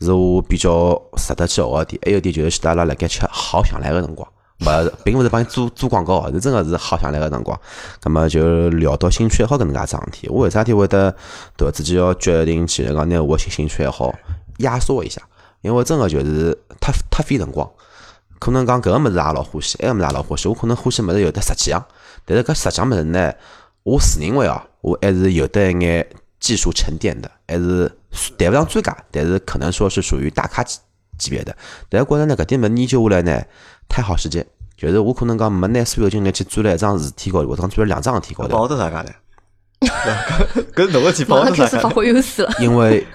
[0.00, 4.28] 是我比较值得去学个点，还有一点就是阿拉辣盖吃好想来个辰光。
[4.60, 7.58] 勿，并勿是帮伊做做广告哦，是真个是好想来个辰光。
[8.00, 11.14] 葛末就聊到兴趣爱好搿能介桩事体，我为啥体会得
[11.56, 14.14] 对自己要决定起来讲拿我兴兴趣爱好
[14.58, 15.20] 压缩一下？
[15.66, 17.68] 因为真个就是太太费辰光。
[18.38, 20.48] 可能讲搿个物事也老欢喜，埃个物事也老欢喜。
[20.48, 21.84] 我可能欢喜物事有得十几样，
[22.24, 23.32] 但是搿十几样物事呢，
[23.82, 26.06] 我自认为哦，我还是有得一眼
[26.38, 27.90] 技术沉淀的，还是
[28.38, 30.78] 谈勿上专家，但是可能说是属于大咖级
[31.18, 31.56] 级别的。
[31.88, 33.42] 但是觉着呢，搿点物事研究下来呢，
[33.88, 34.46] 太耗时间。
[34.76, 39.10] 就是我可能讲没拿所有精力去钻辣一桩事体高头，或者讲钻辣两桩事体高头，帮我得啥讲呢？
[40.76, 41.46] 搿是侬个事体，帮马？
[41.46, 42.54] 上开始发挥优势了。
[42.60, 43.06] 因为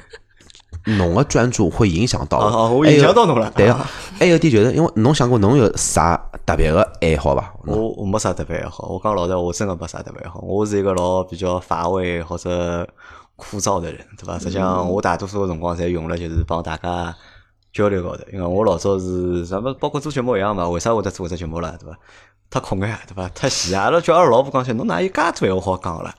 [0.86, 3.52] 侬个专注会影响到我影响到侬了。
[3.56, 6.16] 对个啊，还有点就是，因为侬想过侬有啥
[6.46, 7.54] 特别个爱好伐？
[7.66, 10.40] 我我没啥特别爱好，我讲老实话，我真个没啥特别爱好。
[10.42, 12.88] 我是一个老比较乏味或者
[13.36, 14.38] 枯燥的人，对伐？
[14.40, 17.16] 实际上，我大多数个辰光侪用了就是帮大家
[17.72, 20.68] 交流高头，因为我老早是什么，包括做节目一样嘛。
[20.68, 21.98] 为啥会得做搿只节目了，对伐？
[22.50, 23.30] 太空个呀，对伐？
[23.30, 23.86] 太闲啊！
[23.86, 26.16] 阿拉叫阿拉老婆讲起，侬哪有介多闲话好讲个啦？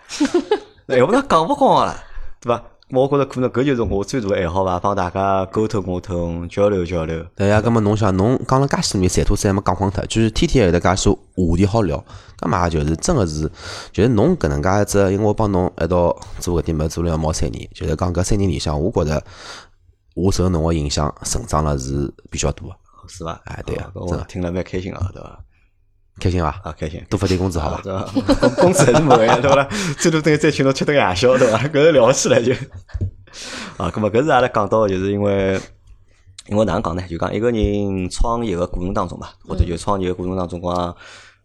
[0.88, 1.94] 闲话哪讲勿光个啦，
[2.40, 2.62] 对伐？
[2.92, 7.24] 我觉着可能搿就是我最大的爱好伐，帮大家沟通沟通，交流交流。
[7.34, 12.04] 对呀，搿么侬想，侬讲了介许多年，三拖三没讲光脱，就是天天有得介许多话题好聊，
[12.38, 13.50] 葛末也就是真个是，
[13.92, 19.24] 就是侬搿能介一只，因为我帮侬一道做搿点物事做了要毛三年，就是讲搿三年里向，我觉着
[20.14, 22.74] 我受侬个影响成长了是比较大个，
[23.08, 23.40] 是伐？
[23.46, 25.42] 哎对啊哦搿真听了蛮开心个，对伐？
[26.20, 26.48] 开心伐？
[26.62, 27.04] 啊，开心。
[27.08, 27.82] 多发点工资好啊，伐？
[28.14, 28.48] 对伐？
[28.48, 29.68] 工工资还是没个呀，对伐啦？
[29.98, 31.58] 最多等于再请侬吃顿夜宵，对伐？
[31.68, 32.52] 搿是了不起来就。
[33.78, 35.58] 啊，搿么搿是阿拉讲到，就是因为，
[36.48, 37.02] 因为哪能讲呢？
[37.08, 40.96] 就讲一个人创业个过程当中嘛，或者就创业个过程当中讲，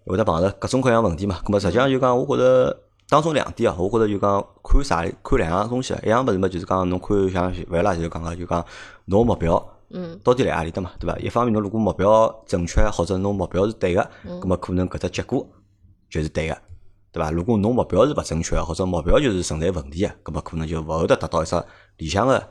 [0.05, 1.39] 会得碰着各种各样问题嘛。
[1.43, 2.77] 葛末实际上就讲，我觉着
[3.09, 5.99] 当中两点啊，我觉着就讲看啥看两样东西啊。
[6.05, 8.63] 一样物事嘛，就是讲侬看像勿啦，就是讲个就讲
[9.05, 9.76] 侬目标。
[9.89, 11.17] 嗯，到底辣何里搭嘛，对伐？
[11.19, 14.09] 一方面侬如果目标正确，或者侬目标是对个，
[14.41, 15.47] 葛末可能搿只结果
[16.09, 16.57] 就是对个，
[17.11, 17.31] 对伐？
[17.31, 21.63] 如果侬目标是勿正确，或者目标就是存在问题个，葛末可能就勿会得达到一只
[21.97, 22.49] 理想个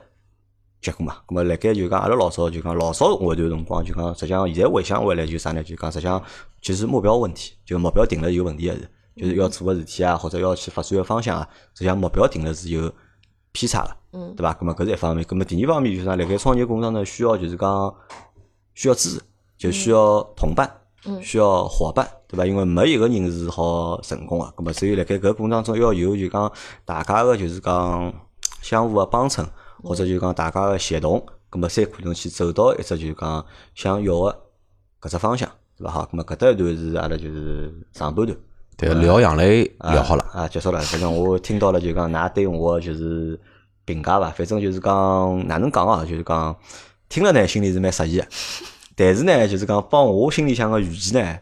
[0.81, 1.16] 结果嘛。
[1.27, 5.62] 葛末辣盖就讲阿拉老早就讲老早我一段辰光就讲，实际上现在回想回来就啥呢？
[5.62, 6.22] 就讲实际上
[6.62, 12.90] 其实目标问题，就目标定了有问题个是，就是要做个事体啊，或者要去发展个方向啊，实际上目标定了是有
[13.53, 13.94] 偏差个。
[14.16, 14.55] 嗯对伐？
[14.55, 16.16] 咁么搿是一方面，咁么第二方面就是讲？
[16.16, 17.94] 辣盖创业过程当中需要就是讲
[18.74, 19.22] 需要支持，
[19.59, 20.70] 就需要同伴，
[21.05, 22.46] 嗯需要伙伴，对伐？
[22.46, 26.50] 因为没一个人是好成功个，咁么所以辣盖搿个过程当中要有就讲
[26.87, 28.11] 大家个就是讲
[28.62, 29.44] 相互个帮衬，
[29.83, 34.42] 或者就讲大家个协同，咁么才可能去走到一只就是讲想要个
[35.02, 35.90] 搿只方向，对伐？
[35.90, 38.38] 好，咁么搿搭一段是阿拉就是上半段。
[38.79, 40.79] 对，聊杨磊聊好了，啊，结束了。
[40.81, 43.40] 反正我听到了，就讲㑚对我就是
[43.87, 46.55] 评价伐，反正就是讲哪能讲啊，就是讲
[47.09, 48.27] 听了呢，心里是蛮适意个，
[48.94, 51.38] 但是呢，就是讲帮我心里向个预期呢，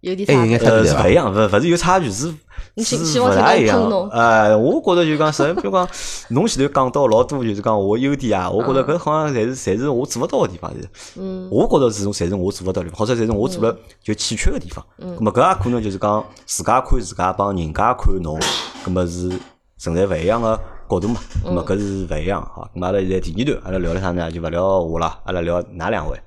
[0.00, 0.26] 有点
[0.58, 2.34] 差是勿一样，勿勿是有差距，是
[2.82, 3.80] 是勿大一样。
[4.10, 5.88] 呃，我觉着就讲，实比如讲，
[6.30, 10.88] 侬前头讲到老多，就是讲我优点啊，我觉着搿好像侪是侪是我做勿到个地方，是。
[11.16, 11.48] 嗯。
[11.50, 14.84] 我觉着是侪是我做勿到的地方，或者侪是我做了就欠缺个地方。
[15.00, 18.38] 咁么搿也可能就是讲自家看自家帮人家看侬，
[18.84, 19.30] 咁么是
[19.78, 20.58] 存在勿一样个
[20.94, 21.20] 角度嘛。
[21.44, 22.70] 咁么搿是勿一样哈。
[22.74, 24.30] 咁阿拉现在第二段，阿拉聊了啥呢？
[24.30, 26.20] 就勿聊我了，阿拉聊㑚两位，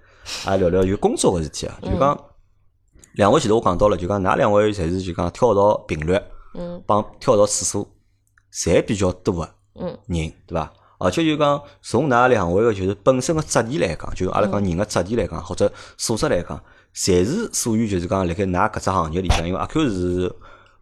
[0.46, 1.78] 阿拉聊聊就工作个事体啊。
[1.82, 2.20] 就讲
[3.14, 6.20] 两位前头我讲到了，就讲㑚两位侪是就讲跳槽频率
[6.56, 7.88] 嗯帮跳槽次数
[8.54, 9.50] 侪比较多个。
[9.80, 10.74] 嗯人，对伐？
[10.98, 16.60] 而且就讲从㑚两位个就是本身个质地来讲，就阿拉讲人个质地来讲，或者素质来讲，
[16.96, 20.36] 侪是属于就是讲辣盖㑚搿只行业里向，因为阿 Q 是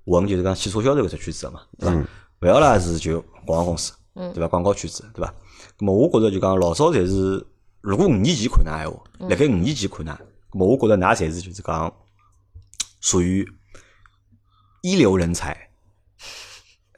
[0.05, 1.95] 混就是讲汽车销售搿只圈子个嘛，对伐？
[2.41, 4.47] 勿要啦是就广告公司，对伐？
[4.47, 5.33] 广告圈子，对伐？
[5.79, 7.45] 那么我觉着就讲老早侪是，
[7.81, 10.17] 如果五年前看㑚闲话，辣盖五年前看㑚，
[10.53, 11.93] 那么我觉着㑚侪是就是讲
[12.99, 13.47] 属于
[14.81, 15.55] 一流人才。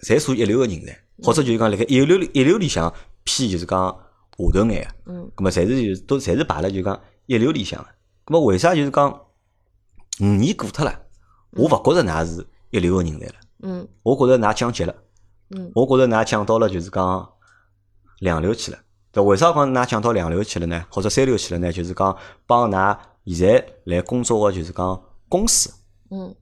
[0.03, 3.97] 侪属于一流个人才，或者就是讲辣盖一流一流里向偏就是讲下
[4.37, 7.89] 头眼个，嗯那么侪是就都侪是排了就讲一流里向个。
[8.25, 9.11] 咁么为啥就是讲
[10.21, 11.01] 五年过脱了，
[11.53, 13.33] 我勿觉着㑚是一流个人才了，
[13.63, 14.95] 嗯我觉着㑚降级了，
[15.49, 17.29] 嗯我觉着㑚讲到了就是讲
[18.19, 18.77] 两流去了。
[19.11, 20.85] 对，为啥讲㑚讲到两流去了呢？
[20.89, 21.71] 或者三流去了呢？
[21.71, 25.73] 就是讲帮㑚现在来工作个就是讲公司
[26.11, 26.35] 嗯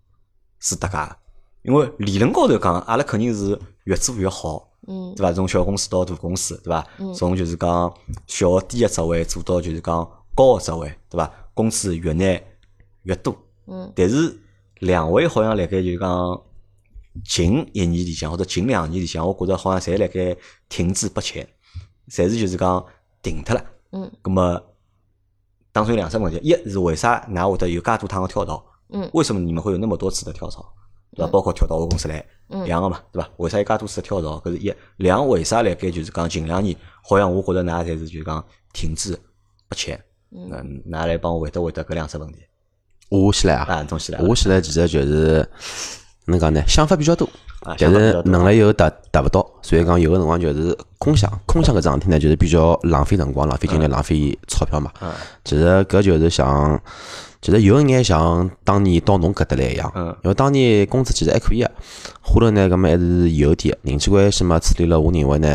[0.60, 1.18] 是搭界个，
[1.64, 5.32] 因为理论高头讲，阿拉肯定是越做越好，嗯对伐？
[5.32, 6.86] 从小公司到大公司，对伐？
[7.14, 7.94] 从就是讲
[8.28, 11.32] 小个低个职位做到就是讲高个职位，对伐？
[11.54, 12.24] 工资越拿
[13.04, 13.36] 越多。
[13.68, 14.36] 嗯但是
[14.80, 16.42] 两位好像辣盖就是讲
[17.24, 20.36] 近一年里向或者近两年里向，我觉着好像侪辣盖
[20.68, 21.48] 停滞不前，
[22.10, 22.86] 侪是就是讲
[23.22, 23.66] 停脱了。
[23.92, 24.62] 嗯咁么
[25.72, 28.66] 当中有两只问题，一是为啥㑚会得有介多趟个跳槽？
[28.90, 30.66] 嗯为什么你们会有那么多次的跳槽？
[31.16, 31.32] 对伐？
[31.32, 33.30] 包括跳到我公司来，嗯两个嘛，对伐？
[33.38, 34.40] 为啥有介多次的跳槽？
[34.42, 34.74] 搿是一。
[34.98, 39.18] 两为啥辣盖就是讲近两年，好像我觉着㑚侪是就是讲停滞
[39.70, 39.98] 不前。
[40.32, 42.40] 嗯，㑚来帮我回答回答搿两只问题。
[43.10, 45.48] 我先来啊，啊，东西来，我先来其实就是哪
[46.32, 46.62] 能讲呢？
[46.68, 47.30] 想法比较多，
[47.62, 54.92] 啊，但是能力又达达勿到，所以讲有个辰光就是空想，空想搿桩事体呢，就是比较浪费辰光、浪费精力、浪费钞票嘛。
[55.02, 55.12] 嗯
[55.44, 56.80] 其实搿就是像，
[57.40, 61.70] 其实有一眼像当年到侬搿搭来一样，嗯因为当年工资其实还可以个，
[62.22, 65.48] 后头呢，搿么还是有点人际关系嘛，处理了，我认为呢，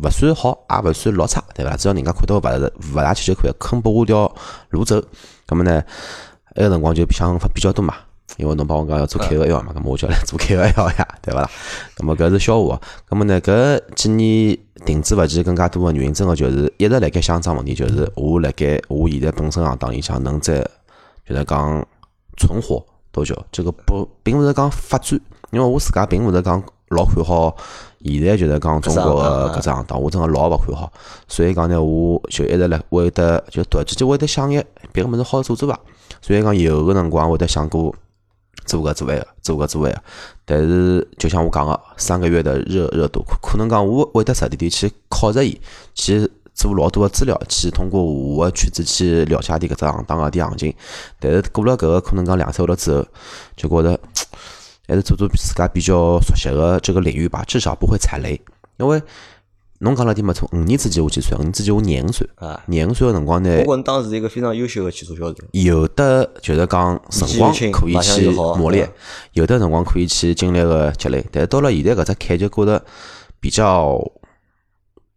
[0.00, 1.76] 勿算好，也勿算老差，对伐？
[1.76, 4.32] 只要人家看到勿是勿大去就可以，肯拨我条
[4.70, 5.02] 路走，
[5.48, 5.82] 搿么呢，
[6.54, 7.94] 埃个辰光就想法比较多嘛。
[8.36, 11.50] 因为侬帮我讲要做 KOL 嘛，咁么我就来做 KOL 呀，对伐啦？
[11.96, 12.80] 咁么搿是笑话。
[13.08, 20.60] 咁么呢，搿几年停滞勿前更加多个原因，真个就是一直辣盖想桩问题，就是我辣盖我现在本身行当里向能在
[21.26, 21.84] 就是讲
[22.36, 23.34] 存活多久？
[23.50, 25.18] 这个不并勿是讲发展，
[25.50, 27.56] 因为我自家并勿是讲老看好
[28.04, 30.92] 现在就是讲中国个搿只行当，我真个老勿看好。
[31.26, 35.80] 所以讲呢，我就一直辣会得就突然之间会得想眼别个物事好做做伐。
[36.20, 37.92] 所以讲有个辰光会得想过。
[38.64, 40.02] 做个做那个，做个做那个，
[40.44, 45.58] 但是就像我讲个，三个月的热热度，可能讲我会得实地地去考察伊，
[45.94, 50.74] 去做老多个资料，去通过我个圈子去了解点搿只行当个点行情。
[51.18, 53.06] 但是过了搿个可能讲两三个月之后，
[53.56, 53.98] 就觉着
[54.86, 58.40] 还是做做自家比较熟悉个这个领域吧，至少不会踩雷。
[58.78, 59.02] 因为
[59.80, 61.36] 侬讲了点没错，五年之前我几岁？
[61.38, 65.34] 五年之前我廿五岁，啊，廿五岁个辰光呢我，觉着当时是一个非常优秀个汽车销售。
[65.52, 68.92] 有的就是讲辰光可以去磨练嗯，
[69.34, 72.84] 有的辰光可以去经历个积累，但是到了现在搿只坎就觉得
[73.38, 73.98] 比较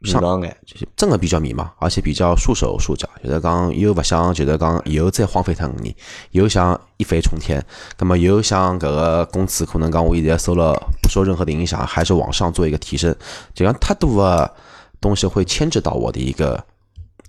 [0.01, 5.93] 迷茫眼，就是真的比较迷茫，而且比较束手束脚，就是讲又勿想，就是讲以后再荒废脱五年，
[6.31, 7.63] 又想一飞冲天，
[7.99, 13.15] 那么又想搿个工资可能讲我现在收了不受任何的影响，还是往上做一个提升，
[13.53, 14.51] 就讲太多的
[14.99, 16.63] 东西会牵制到我的一个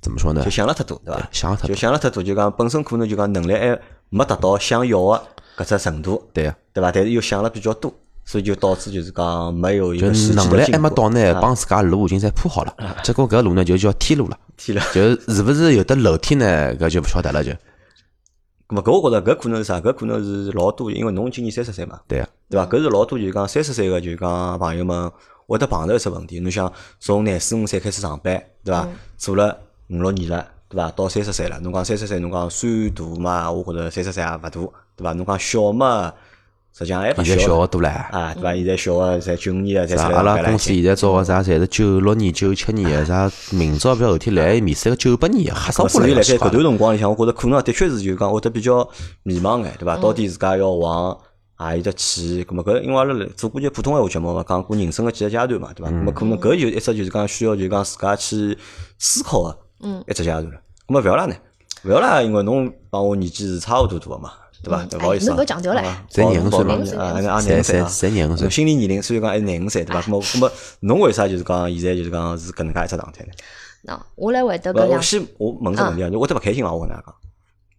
[0.01, 0.51] 怎么说呢就？
[0.51, 1.21] 想了太多，对伐？
[1.21, 5.23] 就想了太多，就想了太多，就讲本身可能就讲能力还没达到想要个
[5.59, 6.55] 搿只程度，对个。
[6.73, 6.91] 对伐？
[6.91, 7.93] 但是又想了比较多，
[8.25, 14.83] 所以就导致就是讲没有一就个实际能力还没到呢，啊帮自家路已经侪铺好了，结果搿路呢就叫天路了， 天了。
[14.95, 17.51] 就是是勿是有的楼梯呢，搿就勿晓得了就。
[17.53, 19.81] 咁么搿我觉着搿可能是啥？
[19.81, 22.67] 搿可能是老多，因为侬今年三十岁嘛，对啊，对伐？
[22.67, 25.11] 搿是老多就是讲三十岁个就是讲朋友们
[25.47, 26.41] 会得碰到一只问题。
[26.41, 28.89] 侬想从廿四五岁开始上班，对伐？
[29.19, 29.59] 做了
[29.91, 30.91] 五六年了，对伐？
[30.93, 33.51] 到三十岁了，侬讲三十岁，侬讲算大嘛？
[33.53, 35.13] 我觉着三十岁也勿大，对伐？
[35.13, 36.15] 侬讲小嘛，
[36.73, 37.89] 实际上还勿现在小小个多唻。
[37.89, 38.55] 啊，对伐？
[38.55, 40.05] 现在小个侪九五年个，侪啥？
[40.07, 45.91] 出来阿拉公司现在招个啥，侪是九六年、九七年个，啥明朝不后天来面试个九八年个，吓死我了！
[45.91, 48.89] 所以辣盖搿段辰光里向，我觉着可能的确是就是讲会得比较
[49.23, 49.97] 迷茫眼，对嗯伐？
[49.99, 51.17] 到底自家要往
[51.55, 52.43] 何里搭去？
[52.45, 55.91] 咁么搿因为阿拉做过节普通闲话节目嘛，讲过人生个几个阶段嘛，对伐？
[55.91, 58.57] 咁嗯么可能搿就一只就是讲需要就是讲自家去
[58.99, 60.53] 思考个嗯一只阶段了。
[60.89, 61.35] 咁么勿要啦呢？
[61.85, 64.31] 勿要啦，因为侬帮我年纪是差勿多大个嘛，
[64.63, 64.83] 对伐？
[64.83, 67.13] 嗯勿好意思侬搿强调唻啊才廿五岁廿五岁啊
[67.89, 68.09] 才。
[68.11, 70.01] 廿五岁，心理年龄虽然讲还是廿五岁，对伐？
[70.03, 73.33] 咁么咁么侬为啥就是讲现在就是讲是搿能介一只状态呢？
[73.85, 76.73] 喏，我来回答勿，搿两，我先我问只问题啊，你会得勿开心伐？
[76.73, 77.15] 我跟大家讲。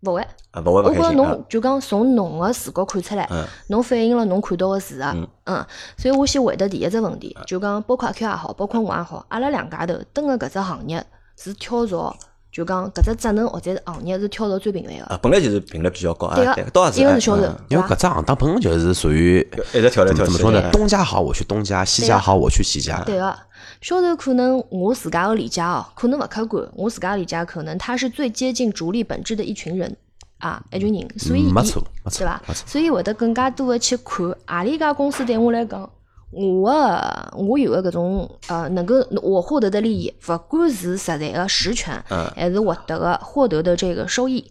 [0.02, 0.22] 勿会。
[0.52, 1.30] 啊，勿会我觉着勿开心啊。
[1.30, 5.66] 侬就讲从侬个视角看出来嗯，侬反映了侬看到个事实，嗯嗯，
[5.98, 11.02] 所以我先回答第一只问题，就讲包括阿 Q 也好，包括我也好，阿拉两家头蹲个搿只行业
[11.38, 12.14] 是跳槽，
[12.54, 17.96] 就讲搿只职能或者是行业是跳槽最频繁个，啊，本来就是频率比较高啊，对对，个倒也，是销售因为搿？
[17.96, 19.40] 只行当本身就是属于
[19.74, 20.70] 一直跳来跳去怎么说呢？
[20.72, 23.02] 东家好我去东家，西家好我去西家。
[23.06, 23.36] 对个，
[23.82, 29.98] 销售可能我自家个理解哦，可能勿客观，我自家理解可能他是最接近主力本质的一群人
[30.38, 32.40] 啊，一群人，所以伊没错没错对伐？
[32.68, 35.90] 所以会得更加多的去看何里家公司对我来讲，
[36.34, 44.50] 我个我有个搿种呃能够我获得的利益，勿管是实在的实权，嗯还是获得的获得的这个收益，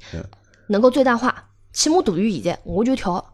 [0.69, 3.25] 能够最大化，起码大于现在，我就跳。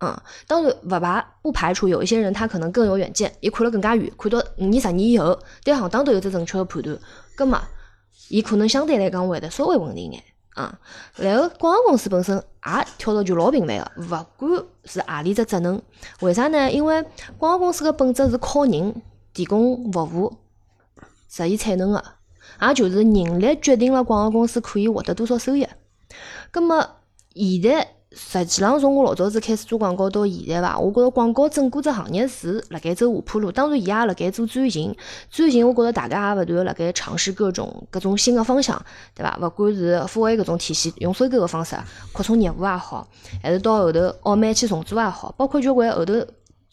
[0.00, 0.14] 嗯，
[0.46, 6.98] 当然勿排不排除有一些人他可能更有远见，伊看了更加远，看到五年、十年以后，对行当都有只正确的判断，
[7.36, 7.58] 葛末
[8.28, 10.22] 伊可能相对来讲会得稍微稳定眼。
[10.54, 10.78] 啊，
[11.16, 15.82] 然后广告公司本身也跳槽就老频繁个，勿管是何里只职能，
[16.20, 16.70] 为啥呢？
[16.70, 17.02] 因为
[17.38, 20.36] 广告公司个本质是靠人提供服务，
[21.28, 22.04] 实现产能个，
[22.60, 25.66] 也就是人力决定了广告公司可以获得多少收益。
[26.52, 26.88] 葛么
[27.34, 34.94] 现在实际浪从我老早子开始做广告到现在伐，我觉着广告整个只行业是辣盖走下坡路，当然伊也辣盖做转型。
[35.30, 38.80] 转型，我觉着大家也勿断辣盖尝试各种各种新个方向，
[39.14, 39.38] 对伐？
[39.42, 41.76] 勿管是付费搿种体系，用收购个方式
[42.12, 43.08] 扩充业务也好，
[43.42, 46.14] 还是到后头澳美去重组也好，包括交关后头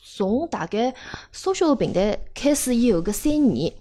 [0.03, 0.93] 从大概
[1.31, 3.73] 搜销平台开始以后搿三年。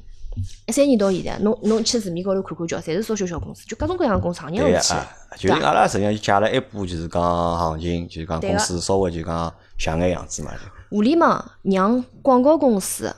[0.67, 4.75] 一三年到现在，侬侬去市面高头看看叫，侪是烧小小公司，就各种各样公司，行业对。
[4.75, 10.53] 啊，就是阿拉实际上就借了一波，就是讲行情，就是讲公司稍微就讲像眼样子嘛。
[10.89, 13.15] 互联网让广告公司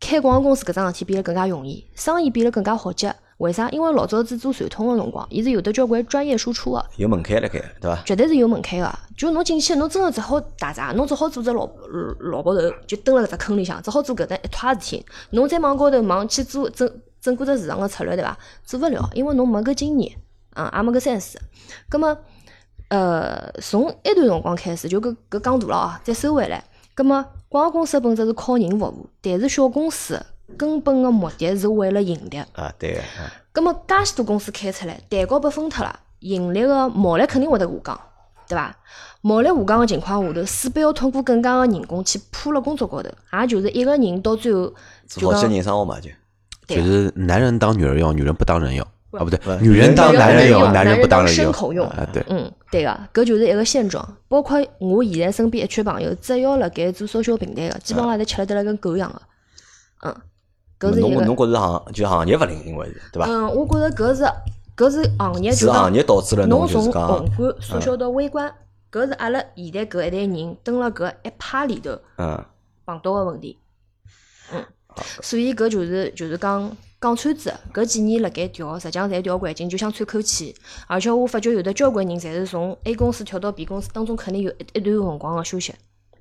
[0.00, 3.14] 开广告公司搿桩事体变得更加容易，生意变得更加好接。
[3.38, 3.68] 为啥？
[3.70, 8.02] 因为老早子做传统个辰光，伊是有得交关专业输出个，有门槛辣盖，对伐？
[8.04, 8.90] 绝对是有门槛个。
[9.16, 11.66] 就侬进去，侬真个只好打杂，侬只好做只老
[12.20, 12.52] 老老头，
[12.86, 15.06] 就蹲辣搿只坑里向，只好做搿搭一摊事体。
[15.30, 18.36] 侬再往高头忙去做整整个只市场个策略，对伐？
[18.64, 20.18] 做勿了，因为侬没搿经验，
[20.54, 21.34] 啊，也没搿 sense。
[21.88, 22.16] 葛末，
[22.88, 26.64] 呃，从一段辰光开始，就搿搿讲大了啊，再收回来。
[26.94, 30.24] 葛末，广告公司本质是靠人服务，但是小公司
[30.56, 32.38] 根本个目的是为了盈利。
[32.52, 33.32] 啊，对个，啊。
[33.52, 38.00] 葛末介许多公司开出来，蛋糕被分脱了，盈利个毛利肯定会得下降，
[38.48, 38.76] 对伐？
[39.22, 43.08] 毛利下降个情况下头，势必要通过更加个人工去铺辣工作高头，
[43.40, 44.72] 也就是一个人到最后
[45.08, 46.10] 就好些人生活嘛，就。
[46.68, 48.84] 就是男人当女人用，女人不当人用。
[49.12, 51.46] 啊，不对，女人当男人用，男人不当人用。
[51.46, 51.86] 牲口用。
[51.86, 54.16] 啊，对，嗯，对个，搿就是一个现状。
[54.26, 59.22] 包括我现在身边一圈朋友，只要辣盖做 social 销平台个，基本上侪吃了得来跟狗一样个。
[60.08, 60.16] 嗯，
[60.78, 61.36] 搿是一个侬侬。
[61.36, 63.28] 觉着行就行业勿灵，因为是对伐？
[63.28, 64.24] 嗯，我觉着搿是
[64.76, 66.92] 搿是行业，是就是行业导致了侬从宏
[67.36, 68.52] 观缩小到微观，
[68.92, 72.44] 搿是阿拉现在搿一代人蹲辣搿一派里头嗯，
[72.84, 73.58] 碰到个问题。
[74.52, 74.64] 嗯，
[75.22, 80.54] 所以搿就是就是讲讲穿子，搿几年辣盖调，实际上侪调环境，就想喘口气。
[80.86, 85.74] 而且我发觉有的交关人侪是从 A 公司跳到 B 公司当中，肯定有一一段辰光个休息，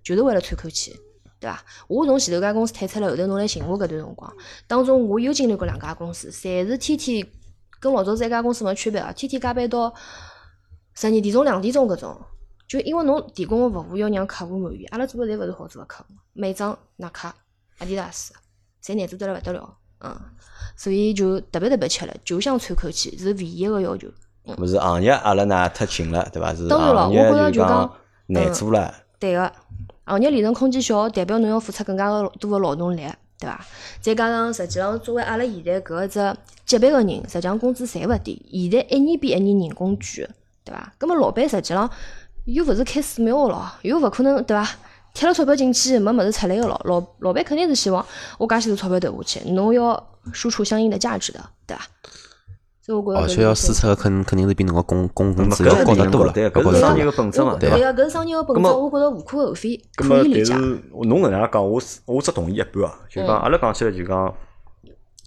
[0.04, 0.96] 就是为了喘口气。
[1.40, 1.64] 对伐？
[1.88, 4.34] 我从前头家公司退出来后头，侬来寻我搿段辰光，
[4.68, 7.28] 当中我又经历过两家公司，侪是天天
[7.80, 9.94] 跟老早子一家公司没区别啊，天天加班到
[10.94, 12.20] 十二点钟、两点钟搿种。
[12.68, 17.32] 就因为侬提供个服务要让客户满意，阿拉做个侪勿是好做个客户，美妆、耐克、
[17.78, 18.34] 阿迪达斯，
[18.84, 20.20] 侪难做得来勿得了，嗯，
[20.76, 24.08] 所以就特别特别吃力，就想喘口气，是唯一个要求。
[24.58, 26.56] 勿是行业压了呢太紧了，对伐？
[26.56, 27.94] 是当然了行业我觉着就讲讲
[28.26, 29.52] 难做了，对个，
[30.06, 33.02] 行业利润空间小，代表侬要付出更加个多个劳动力，
[33.40, 33.66] 对伐？
[34.00, 40.30] 再加上实际上作为阿拉现在搿一只级别个人，实际上工资侪勿低，现在一年比一年人工贵，
[40.64, 40.94] 对伐？
[40.98, 41.90] 葛末老板实际上
[42.46, 44.70] 又勿是开寺庙个咯，又勿可能对伐？
[45.14, 48.06] 贴了钞票进去没物事出来个咯，老老板肯定是希望
[48.38, 51.88] 我介许多钞票投下去，侬要输出相应的价值的，对伐？
[52.86, 57.12] 所以我觉着而且要输出个肯肯定是比侬个工工工资搿要高得多了，搿是商业个。
[57.14, 57.78] 本质嘛，我对伐？
[57.78, 60.54] 搿是商业个本质，我觉着无可厚非，可以理解。
[60.54, 62.94] 但是侬搿能样讲，我是我只同意一半啊。
[63.10, 64.32] 就嗯讲阿拉讲起来，就讲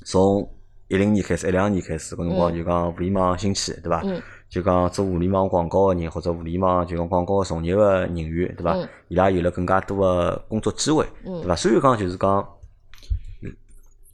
[0.05, 0.49] 从
[0.87, 4.23] 一零年开始，一两年开始，搿辰光就讲互联网兴起，对伐嗯？
[4.49, 8.89] 就讲做互联网广告个人或者互联网就讲广告从业个人员，对伐嗯？
[9.09, 11.57] 伊拉有了更加多个工作机会，对伐？
[11.57, 12.49] 虽然讲就是讲，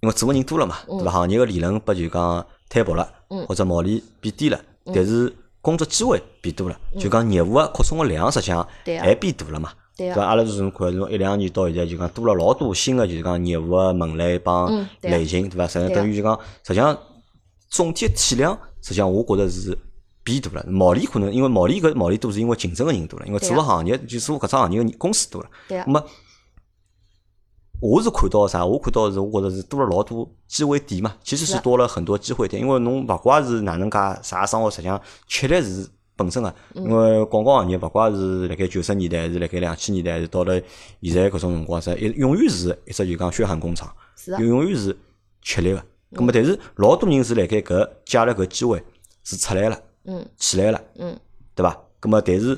[0.01, 1.11] 因为做个人多了嘛，对伐？
[1.11, 8.67] 行业个利润拨就讲摊薄了，嗯或者毛利变低了，但是工作机会变多了，就讲业务个扩充个量实际上
[9.01, 9.73] 还变大了嘛。
[9.97, 10.25] 对啊伐？
[10.25, 14.69] 阿拉是从看从一两年到现在，就讲多了老多新个，就是讲业务个门类帮
[15.03, 15.69] 类型，对伐？
[15.69, 16.99] 实际上等于就讲，实际上
[17.69, 19.79] 总体体量，实际上我觉着是
[20.25, 20.65] 变大了。
[20.69, 25.49] 毛利可能因为毛利搿毛利多是因为竞争个人多了，因为做个行业就做搿只行业个公司多了。
[25.69, 26.05] 对啊那，么
[27.87, 28.65] 我是看到啥？
[28.65, 31.15] 我看到是，我觉着是多了老多机会点嘛。
[31.23, 36.49] 其实是多了很多机会点，因为侬勿怪是哪能介啥生活，实际上吃力是本身个。
[36.75, 40.59] 嗯因为广告行业勿怪是辣盖九十年代，还是辣盖两千年代，还是到了
[41.03, 44.97] 现在搿种辰光，是一永远是一只就讲血汗工厂，是啊永远是
[45.43, 45.85] 吃力个。
[46.13, 48.83] 咁么，但是老多人是辣盖搿借了搿机会
[49.25, 51.15] 是出来了，嗯起来了，嗯，
[51.55, 51.79] 对伐？
[52.01, 52.57] 咁么，但是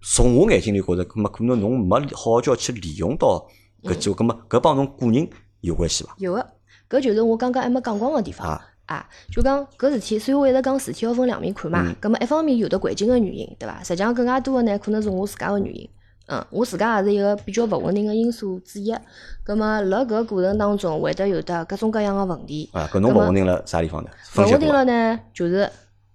[0.00, 3.44] 从我眼睛里觉着，咁么可能侬没好好叫去利用到
[3.84, 5.28] 搿机会，咁么搿帮侬个人
[5.60, 6.14] 有关系伐？
[6.18, 6.46] 有个，
[6.88, 8.48] 搿就是我刚刚还没讲光个地方。
[8.48, 11.82] 啊啊，就讲搿事体，所以我一直讲事体要分两面看嘛。
[11.86, 13.82] 嗯葛末一方面有的环境个原因，对伐？
[13.82, 15.88] 实际上更加多个呢，可能是我自家个原因。
[16.26, 18.94] 嗯，我自家也是一个比较勿稳定个因素之一。
[19.42, 22.68] 葛末辣搿个过程当中，会得有得各种各样个问题。
[22.74, 24.10] 啊，搿侬勿稳定辣啥地方呢？
[24.36, 25.66] 勿稳定了呢，就是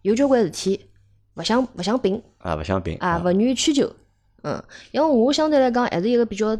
[0.03, 0.79] 有交关事体
[1.37, 3.91] 勿想勿想并啊，勿想并啊，勿愿意迁就。
[4.43, 6.55] 嗯，因为我相对来讲还是一个比较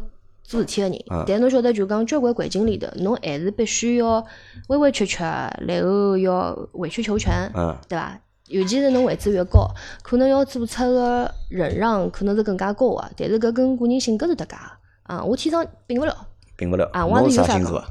[0.50, 4.18] 做事体个人嗯，但侬晓得，就讲交关环境里头，侬还是必须要
[4.66, 8.20] 委委屈屈，然后要委曲求全，嗯对伐？
[8.48, 9.68] 尤其是侬位置越高，
[10.02, 13.08] 可能要做出个忍让，可能是更加高个。
[13.16, 14.58] 但是搿跟个人性格是搭界个
[15.04, 16.26] 啊，我天生并勿了，
[16.56, 16.90] 并勿了。
[16.92, 17.86] 啊我是有啥星座啊？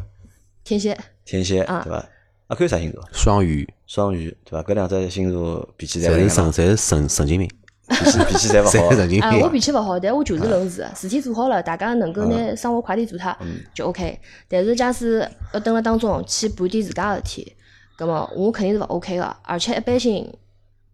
[0.65, 2.05] 天蝎天蝎啊对伐？
[2.47, 3.01] 阿 Q 啥星座？
[3.13, 4.61] 双鱼，双鱼对伐？
[4.61, 7.49] 搿两只星座脾气侪是一样神，侪是神神经病，
[7.89, 8.87] 脾气脾气侪勿好。
[8.87, 9.49] 啊， 神经病我。
[9.49, 13.35] 脾气勿好，但我就是论事，事体做好了，大家能够拿生活快点做脱
[13.73, 14.19] 就 OK。
[14.47, 17.55] 但是假使要蹲辣当中去盘点自家个事体，
[17.97, 19.35] 葛末我肯定是勿 OK 个。
[19.43, 20.23] 而且一般性，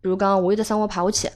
[0.02, 1.30] 比如讲我有只生活派下去，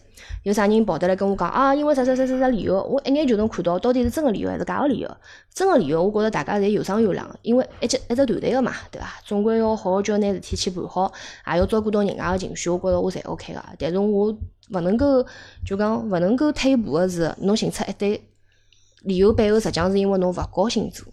[0.43, 5.17] 有啥人跑得来跟我讲啊，因为啥啥啥啥啥理由，我一眼就能看到到底是真个理由还是假个理由。
[5.53, 9.15] 真个理由，我觉着大家侪有商有量，因为一只一只团队个嘛，对伐？
[9.25, 11.11] 总归要好好叫拿事体去办好，
[11.51, 13.63] 也要照顾到人家个情绪，我觉着我侪 OK 个。
[13.77, 14.33] 但是我
[14.69, 15.25] 勿能够
[15.65, 18.21] 就讲勿能够退步个是，侬寻出一堆
[19.03, 21.05] 理由背后实际上是因为侬勿高兴做，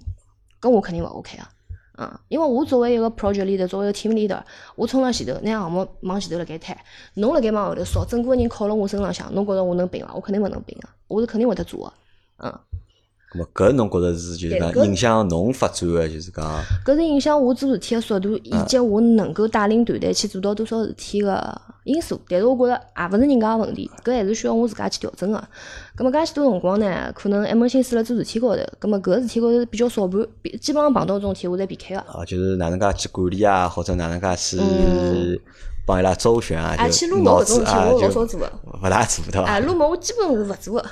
[0.60, 1.50] 搿我肯定勿 OK 啊。
[1.98, 4.38] 嗯，因为我作为一个 project leader，作为一个 team leader，
[4.74, 6.76] 我冲上前头，拿项目往前头辣盖推，
[7.14, 10.12] 侬辣盖往后头扫，整个人靠辣我身浪向，侬觉着我能并伐？
[10.14, 11.92] 我肯定勿能并啊，我是肯定会得做个。
[12.44, 12.60] 嗯，
[13.36, 16.44] 咁么搿侬觉着是就是讲影响侬发展个，就是讲
[16.84, 22.18] 搿是影响我做事体个速度，以及我能够带领团队去做到多少事体个因素。
[22.28, 25.42] 但是我觉着也勿是人家个问题，搿还是需要我自家去调整个。
[25.94, 32.00] 葛末介许多辰光呢，可能一门心思辣做事体高头，葛末搿事体高头比较少碰，比基本上碰到搿种事体我侪避开个。
[32.00, 35.38] 啊，就是哪能介去管理啊，或者哪能介去嗯
[35.84, 38.50] 帮伊拉周旋啊，啊，就老少做个。
[38.82, 39.42] 勿大做对伐？
[39.44, 40.84] 啊，撸毛我基本是勿做个。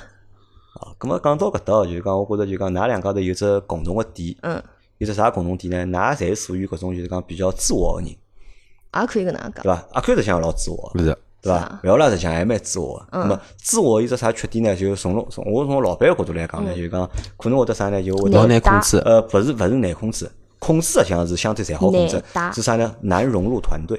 [0.75, 4.61] 啊，咁么讲到搿搭，就是讲，我觉着就讲，㑚两家头有只共同个点，嗯，
[4.97, 5.97] 有只啥共同点呢？
[5.97, 9.73] 㑚侪属于搿种就是讲比较自我个人，也可以搿能样讲对。
[9.73, 9.87] 伐？
[9.93, 13.19] 阿 Q 实际上老自我的，是的，对伐要拉实际上还蛮自我个。
[13.19, 14.75] 那么自我有只啥缺点呢？
[14.75, 18.01] 就从从我从老板个角度来讲呢，就是讲可能会得啥呢？
[18.03, 18.97] 就会老得难控制。
[18.97, 22.21] 呃，勿是勿是难控制，控制实际上是相对侪好控制
[22.53, 22.93] 是啥呢？
[23.01, 23.97] 难融入团队。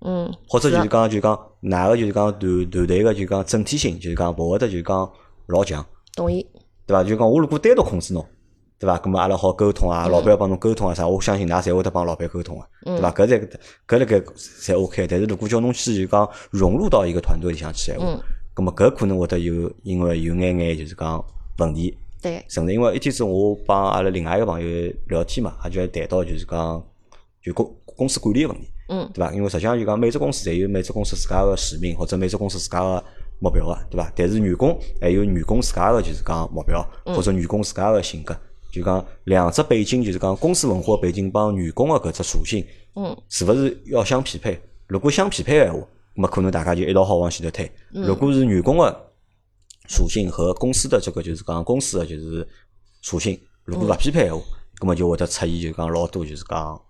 [0.00, 5.10] 嗯，或者就是是讲，就讲哪个就是讲团团队个就讲整体性，就是讲勿会得就讲
[5.46, 5.84] 老强，
[6.18, 6.46] 同意。
[6.86, 7.04] 对伐？
[7.04, 8.26] 就讲我如果单独控制侬，
[8.78, 8.98] 对伐？
[8.98, 13.10] 咁么阿拉好沟通啊，老板要帮侬沟通啊啥，我相信㑚侪会得帮老板沟通个，对伐？
[13.12, 13.38] 搿才
[13.86, 18.06] 搿辣盖侪 OK，但是如果叫侬去就讲融入到一个团队里向去闲话，
[18.54, 21.24] 咁么搿可能会得有因为有眼眼就是讲
[21.58, 22.72] 问题对，甚至。
[22.72, 26.82] 因为一天子我帮阿拉另外一个朋友聊天嘛，也就谈到就是讲
[27.42, 28.68] 就公公司管理个问题。
[28.88, 29.32] 嗯，对伐？
[29.34, 33.04] 因为实际上就讲每只公司侪有每只公司自家个使命，或者每只公司自家个
[33.40, 34.12] 目标个，对伐？
[34.16, 38.36] 但是员工还有员工自家个就是讲目标，或者员工自家个性格，
[38.72, 42.64] 就讲两只背景，就是讲公司文化背景帮员工个搿只属性，
[42.96, 44.60] 嗯，是勿是要相匹配？
[44.86, 47.70] 如果相匹配个闲话，那么可能大家就一道好往前头推。
[47.90, 49.12] 如果是员工个
[49.86, 52.46] 属性和公司的这个就是讲公司的就是
[53.02, 54.42] 属性，如果勿匹配闲话，
[54.80, 56.80] 那么就会得出现就讲老多就是讲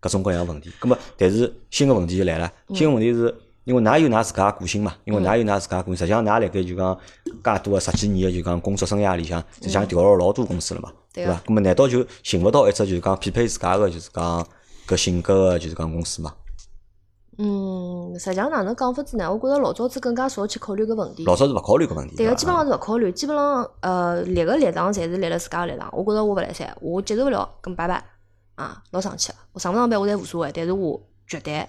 [0.00, 0.70] 各种各样问题。
[0.80, 3.34] 那么但是新个问题就来了，新个问题是
[3.68, 6.98] 因为㑚有㑚自家个性嘛，因为㑚有㑚自家个性，实际上㑚辣盖就讲
[7.44, 11.38] 介多个十几年个就讲工作生涯里向，实际上调了老多公司了嘛，对伐？
[11.46, 14.42] 那么难道就寻勿到一只就是讲匹配自家个就是讲
[14.86, 16.32] 搿性格个就是讲公司嘛？
[17.36, 19.30] 嗯，实际上哪能讲法子呢？
[19.30, 21.24] 我觉着老早子更加少去考虑搿问题。
[21.26, 25.88] 老早是勿考虑搿问题，对个，基本上是勿考虑，基本上呃立个立场侪是立了自家个立场。
[25.92, 28.02] 我觉着我勿来三，我接受勿了，咁拜拜
[28.54, 29.38] 啊，老生气了。
[29.52, 30.98] 我上勿上班我侪无所谓，但是我
[31.28, 31.68] 绝对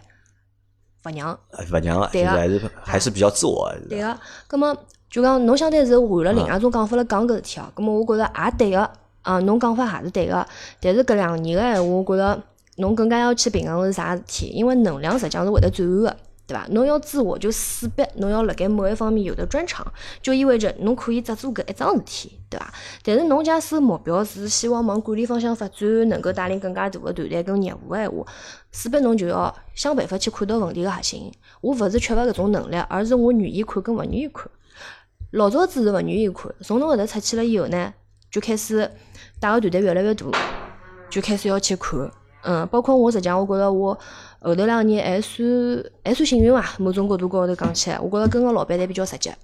[1.06, 1.40] 勿让。
[1.52, 2.10] 呃勿让啊。
[2.12, 3.80] 是还是还是比较自我的。
[3.90, 4.76] 对个，葛么
[5.10, 8.90] 就讲侬相对是换了另外一种讲法来讲搿事体哦，葛么我觉着也对个，
[9.22, 10.46] 啊，侬讲法也是对个，
[10.80, 12.42] 但是搿两年个闲话，我觉着
[12.78, 16.18] 侬更加要去平衡是啥事体，因为能量实际上是会得转换个。
[16.50, 16.66] 对伐？
[16.72, 19.86] 侬要自我就势必侬要辣盖某一方面有的专长，
[20.20, 22.74] 就意味着侬可以只做搿一桩事体，对伐？
[23.04, 28.26] 但是侬假使目标是希望往管理方向发展，能够带领更加大个团队跟业务个闲话，
[28.72, 31.32] 势必侬就要想办法去看到问题个核心。
[31.62, 34.50] 我勿是缺乏搿种能力，而是我愿意看跟勿愿意看。
[35.32, 37.94] 老早子是勿愿意看，从侬搿搭出去了以后呢，
[38.32, 38.90] 就开始
[39.40, 40.26] 带个团队越来越大，
[41.12, 42.12] 就开始要去看。
[42.42, 44.00] 嗯，包括我实际上，我觉着我
[44.42, 45.48] 后头两年还算
[46.04, 49.36] 还算幸运伐，某种角度高头讲起来，我觉着跟个老板侪比较直接。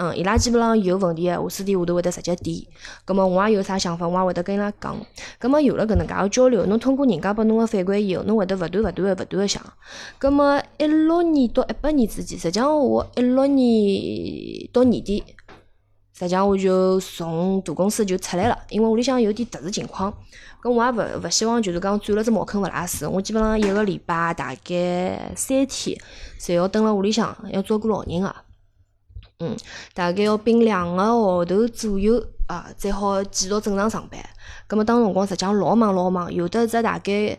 [0.00, 2.56] 嗯，伊拉基本上有问题闲话，私底下头会得直接点。
[3.04, 4.96] 葛末我也有啥想法，我也会得跟伊拉讲。
[5.40, 9.60] 葛末有了搿能介个交流，侬通过人家拨侬个反馈以后，侬会得勿断勿断个勿断个想。
[10.18, 15.24] 葛末一六年到一八年之间，实际上我一六年到年底，
[16.18, 20.12] 实际上我就从大公司就出来了，因为屋里向有点特殊情况，
[20.60, 23.06] 咁我也勿勿希望就是讲钻了只茅坑勿拉屎。
[23.06, 25.96] 我基本上一个礼拜大概三天，
[26.40, 28.34] 侪要蹲辣屋里向要照顾老人个。
[29.38, 29.56] 嗯，
[29.94, 34.20] 大概要并两个号头左右啊，才好继续正常上班。
[34.68, 37.38] 咁么当辰光实际上老忙老忙，有的只大概，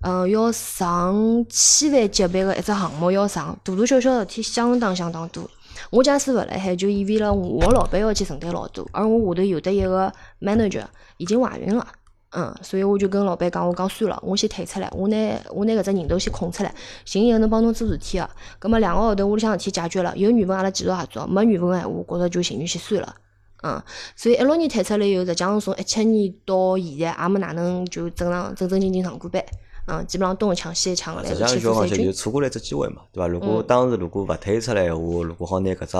[0.00, 1.14] 嗯，要上
[1.48, 5.48] 千万级别个一只项目要上，大大小小事体相当相当多。
[5.90, 10.84] 我假使勿辣海，就意味了我老板要去承担老多，而我下头有的一个 manager
[11.16, 11.86] 已经怀孕了。
[12.32, 16.74] 嗯，所以我就跟老板讲，我讲算了，我先退出来，我拿我拿搿只人头先空出来，
[17.04, 18.28] 寻一个能帮侬做事体个。
[18.58, 23.14] 葛末两个号头屋里向事体解决了，有缘分阿拉继续合作，没缘分个闲话，我觉着就情愿先算了。
[23.62, 23.82] 嗯，
[24.14, 29.42] 所以一六年退出来以后，实际上从一七年到现在，也没哪能就正常正正经经上过班。
[29.88, 32.12] 嗯，基本上东一枪西一枪个来实际上去就讲就做三军。
[32.12, 33.28] 错过了一只机会嘛，对伐？
[33.28, 35.92] 如果嗯当时如果勿退出来闲话，如果好拿搿只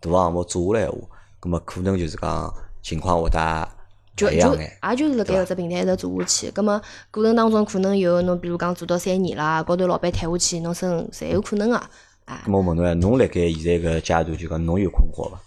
[0.00, 0.98] 大项目做下来闲话，
[1.40, 3.68] 葛么可能就是讲情况会得
[4.14, 4.34] 就就。
[4.34, 6.80] 也就是辣盖搿只平台一直做下去，葛末
[7.10, 11.82] 过程当中可能有侬比如讲做到三年啦，高头老板退下去，侬升侪有可能个。
[12.26, 15.40] 哎，咁么我问侬呀，侬辣盖现在搿阶段就讲侬有困惑伐？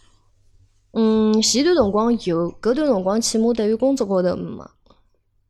[0.92, 4.62] 嗯，前段辰光有，搿段辰光起码对于工作高头没。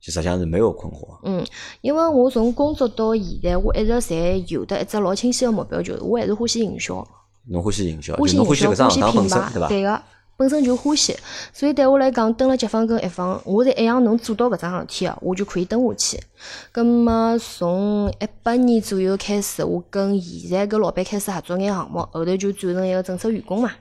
[0.06, 1.18] 就实际上是没有困惑。
[1.24, 1.44] 嗯，
[1.82, 7.04] 因为我从工作到现在，我一直侪有得一只老清晰个目标，就是我还是欢喜营销，
[7.48, 9.68] 侬欢喜营销，欢喜营销，欢喜品牌，身对伐？
[9.68, 10.02] 对个，
[10.38, 11.18] 本身就欢喜。
[11.52, 16.24] 所以对我来讲，蹲辣甲方跟乙方，我侪一样能做到搿桩事体个，我就可以蹲下去。
[16.72, 23.72] 葛么从一八年左右开始，我跟现在搿老板开始合作眼项目，后头就转成一个正式员工嘛。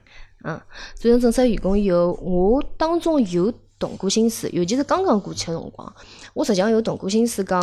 [0.46, 0.58] 嗯，
[0.98, 5.94] 转成正式员工以后，我当中有动过心思，尤其是刚刚过去个辰光，
[6.32, 7.60] 我实际上有动过心思讲，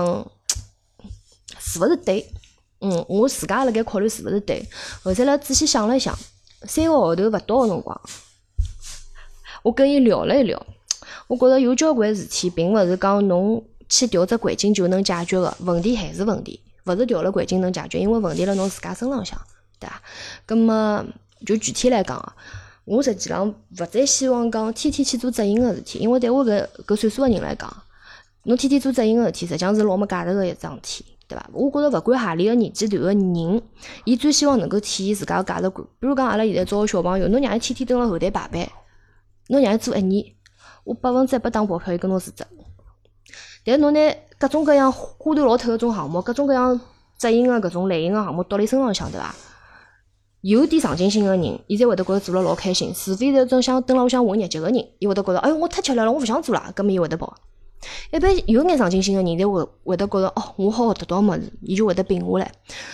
[1.60, 2.32] 是勿是对？
[2.80, 4.68] 嗯，我自家辣盖考虑是勿是对。
[5.04, 6.18] 后头来仔细想了一想，
[6.64, 8.02] 三个号头勿到个辰光，
[9.64, 10.66] 我跟伊聊了一聊，
[11.28, 19.40] 我觉着有交关事体并勿是讲侬去调只环境就能解决个，问题还是问题，勿是调了环境能解决，因为问题辣侬自家身浪向，
[19.80, 20.02] 对伐？
[20.48, 21.06] 葛么
[21.46, 22.36] 就具体来讲啊，
[22.86, 27.72] 我实际上勿再希望讲天天去做执行个事体，因为对我搿搿岁数个人来讲，
[28.44, 31.48] 侬天天做执行个事体，实际上是老没价值个一桩事体，对伐？
[31.54, 33.62] 我觉着勿管何里个年纪段个人，
[34.04, 35.88] 伊最希望能够体现自家个价值观。
[36.00, 38.68] 比如讲，阿拉现在招个小朋友，侬让伊天天蹲辣后台排班，
[39.50, 40.26] 侬让伊做一年，
[40.84, 42.44] 我百分之一百打保票，伊跟侬辞职。
[43.64, 46.82] 但是侬拿各种各样花头老透个种项目，各种各样
[47.20, 49.36] 执行个搿种类型个项目倒辣伊身浪向，对伐？
[50.42, 52.94] 有点上进心个人，伊才会得觉着做了老开心。
[52.94, 57.36] 除非是种想蹲辣屋里向混日脚个人，伊会得觉着，哎哟，我太吃力了，我勿想做了，搿么伊会得跑。
[58.12, 62.52] 一般有眼上进心个人，才会会得觉着，哦，我好学得到物事，伊就会得摒下来。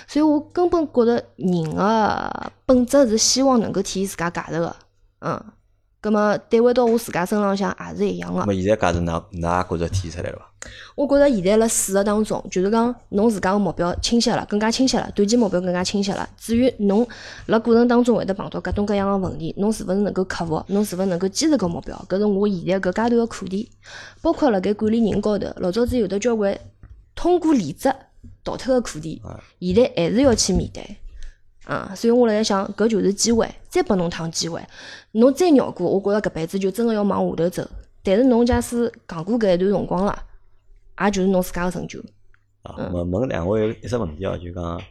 [0.07, 4.75] 所以我根本觉着人个本质是希望能够体现自家价值个，
[5.19, 5.41] 嗯。
[5.99, 8.45] 葛末对回到我自家身浪向也是一样个那。
[8.45, 10.45] 么现在价值㑚㑚也觉着体现出来了伐？
[10.95, 16.27] 我觉着现在辣试个当中，就是讲侬自家个目标清晰了，更加清晰了，短期目标更加清晰了。
[16.37, 17.07] 至于侬
[17.47, 23.69] 辣过程当中会得碰到各种各样个问题，侬是勿是能够克服，侬是勿是能够坚持搿目标，搿是我现在搿阶段个课题。
[24.21, 26.57] 包括辣盖管理人高头，老早子有得交关
[27.15, 27.93] 通过离职
[28.43, 29.21] 逃脱个课题，
[29.59, 30.97] 现在还是要去面对。
[31.69, 34.61] 嗯，所以我辣盖想，搿就是机会，再拨侬趟机会，
[35.11, 37.69] 侬再绕过，我觉着搿辈子就真个要往下头走。
[38.03, 40.17] 但是侬假使扛过搿一段辰光了，
[41.01, 41.99] 也就是侬自家个成就。
[42.63, 44.81] 啊，嗯问问两位一只问题哦，就讲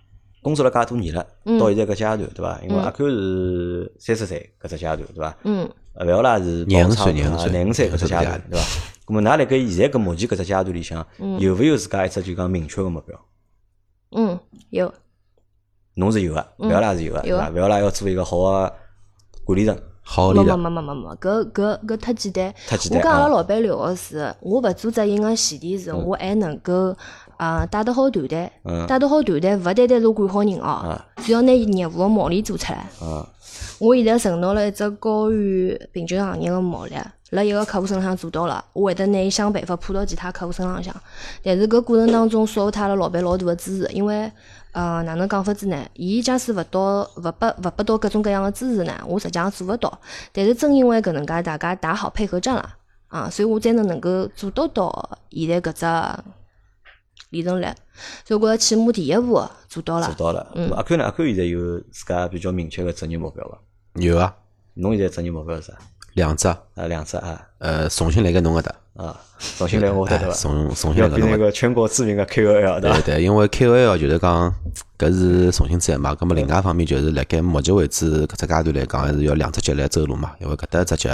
[0.42, 2.60] 工作了介多年了，嗯到现在搿阶段对伐？
[2.62, 5.36] 因为嗯阿 Q 是三十岁搿只阶段对伐？
[5.44, 8.66] 嗯呃，勿要啦是廿五岁廿五岁廿五岁搿只阶段对伐？
[9.06, 13.18] 咁么，㑚辣盖现在搿目前搿只阶段里向，嗯有勿有自家一只就讲明确个目标？
[14.10, 14.92] 嗯，有
[15.96, 17.38] 侬是有个，勿要啦是有个，对有。
[17.38, 17.50] 伐？
[17.50, 18.72] 勿要啦要做一个好个
[19.44, 22.54] 管理层，没没好理的，没没没没，搿搿搿太简单。
[22.68, 23.28] 太简单我跟阿拉啊。
[23.28, 26.94] 老板聊个是，我勿做执行个前提是我还能够
[27.38, 30.64] 啊带得好团队嗯，带得好团队，勿单单是管好人哦。
[30.64, 32.78] 啊，只要拿业务个毛利做出来。
[33.00, 33.26] 啊，
[33.80, 36.94] 我现在承诺了一只高于平均行业个毛利，
[37.30, 40.94] 辣一个客户身上做到了，我会得拿伊想办法铺到其他客户身浪向。
[41.42, 44.30] 但是搿过程当中少脱阿拉老板老大个支持，因为
[44.76, 45.88] 呃哪能讲法子呢？
[45.94, 49.98] 伊假使勿到勿拨勿拨到各种各样的支持呢，我实际上做勿到。
[50.32, 52.76] 但是正因为搿能介大家打好配合战了
[53.08, 56.22] 啊，所以我才能能够做得到现在搿只
[57.30, 57.66] 里程率。
[58.26, 60.12] 所以我觉着起码第一步做到了。
[60.14, 60.52] 做到了。
[60.54, 61.04] 嗯阿 Q 呢？
[61.04, 63.58] 阿 Q 现在有自家比较明确个职业目标伐？
[63.94, 64.36] 有啊，
[64.74, 65.72] 侬现在职业目标是啥？
[66.12, 69.18] 两只，啊，两只啊，呃，重新来个侬搿搭，啊，
[69.58, 70.36] 重新来我得对哎伐？
[70.36, 73.00] 重重新要比来搿种那个全国知名的 KOL 对伐？
[73.00, 74.54] 对对，因为 KOL 就是讲
[74.98, 80.32] 搿是重新再嘛，葛么另外一方面就是辣盖目前为止搿只阶段来讲，还是要两只脚来走路嘛。
[80.40, 81.10] 因为搿搭一只脚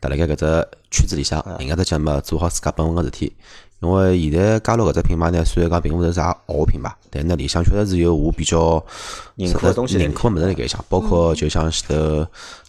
[0.00, 3.32] 踏辣盖搿只圈子里向，另外只脚嘛做好自家本分个事体。
[3.80, 8.84] 因为现在加入搿只品牌呢，虽然讲并勿是啥好品牌，但呢里向确实是有我比较
[9.36, 12.26] 认可的东西认可个物事辣盖里向，包括就像前头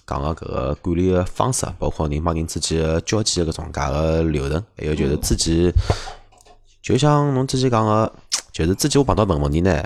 [0.09, 5.71] 讲个搿个管理个方式，包括人帮人之间个交际个搿种介个流程，还有就是自己。
[6.81, 8.11] 就像侬之前讲个，
[8.51, 9.83] 就是之前我碰到问问题呢，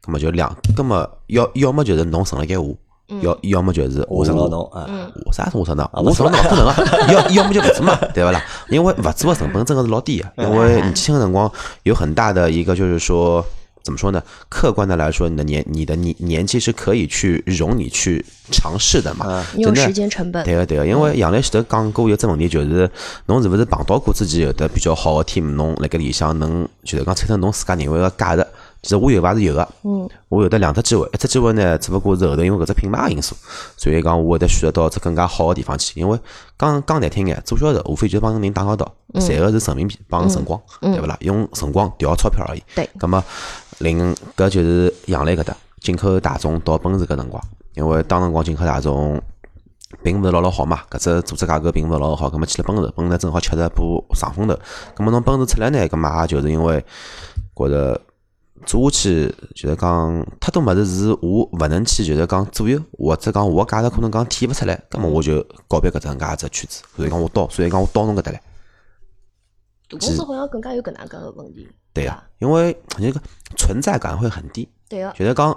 [0.00, 2.74] 葛么就两，葛么要要么就是侬顺了该我，
[3.20, 4.88] 要要么就是我承了侬啊，
[5.26, 5.90] 我啥是我承到？
[5.92, 6.74] 我承到勿可能啊！
[7.12, 8.42] 要要么就勿做嘛，对勿啦？
[8.70, 11.52] 因为勿做个成本真的是老低个，因为年轻个辰光
[11.82, 13.44] 有很大的一个就是说。
[13.86, 14.20] 怎么说呢？
[14.48, 19.46] 客观的来说，你的年你的年年纪是可以去容你去尝试的嘛？
[19.54, 20.44] 你有真的时间成本。
[20.44, 22.90] 对个对个，因为杨澜前头讲过有只问题，就是
[23.26, 28.44] 侬是勿是碰到过自己有的比较好的 team，侬辣盖里向能就是讲产生侬自家认为个价值。
[28.86, 33.34] 其实我有伐是有个，嗯，我有得两只机会，一只机会呢，只不过是后头因为搿只品牌个因素，
[33.76, 35.98] 所以讲我会得选择到只更加好个地方去。
[35.98, 36.16] 因为
[36.56, 41.16] 讲讲难听眼，做销售无非就是帮人打交道，赚个是人民币帮辰光，对勿啦？
[41.18, 42.62] 用辰光调钞票而已。
[42.76, 43.24] 对咁么
[43.78, 47.42] 另搿就是杨澜搿搭进口大众到奔驰搿辰光，
[47.74, 49.20] 因为当辰光进口大众
[50.04, 54.56] 并勿是老老好嘛，搿只组织架构并勿是老老好，葛末去了奔驰，奔驰正好吃着部上风头，
[54.94, 56.84] 葛末侬奔驰出来呢，葛末也就是因为
[57.56, 58.00] 觉着
[58.64, 68.40] 做下去就是讲太多物事是我勿能去就是讲左右，或者讲我个价值可能讲体现勿出来，葛么我就告别搿只能介一只圈子，所以讲我到，所以讲我到侬搿搭来。
[69.88, 71.68] 大公司好像更加有搿能介个问题。
[71.92, 73.20] 对呀、因为那个
[73.56, 75.48] 存在感会很低，对个，就是讲，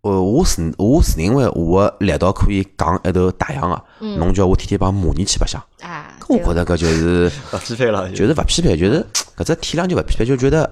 [0.00, 3.84] 呃，我是我是认为我个力道可以扛一头大洋个，
[4.16, 9.06] 侬叫我天天帮模拟去白相，啊，我觉着搿就是 勿匹配了，就是勿匹配，就是
[9.36, 10.68] 搿只体量就勿匹配，就觉得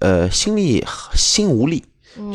[0.00, 0.84] 呃心里
[1.14, 1.84] 心无力，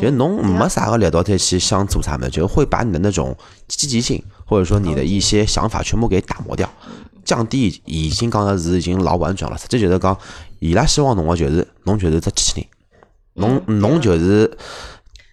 [0.06, 3.36] 是侬没啥个力道再去想做啥么，就会把你的那种
[3.68, 6.68] 积极性或者说你的一些想法全部给打磨掉，
[7.24, 10.16] 降低已经讲的是已经老婉转了，实际就是讲
[10.60, 12.68] 伊拉希望侬个就是侬就是只机器人。
[13.34, 14.56] 侬侬就是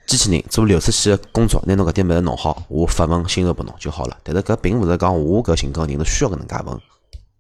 [0.06, 4.18] 机器人做流水线的工作，拿侬搿点物事弄好，我发份薪酬拨侬就好了。
[4.24, 6.78] 但是搿并勿是讲我搿性格人是需要搿能介份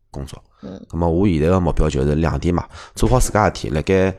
[0.09, 0.41] 工作。
[0.61, 0.81] 嗯。
[0.89, 2.65] 咁么我现在个目标就是两点嘛，
[2.95, 4.15] 做好自家事体，辣盖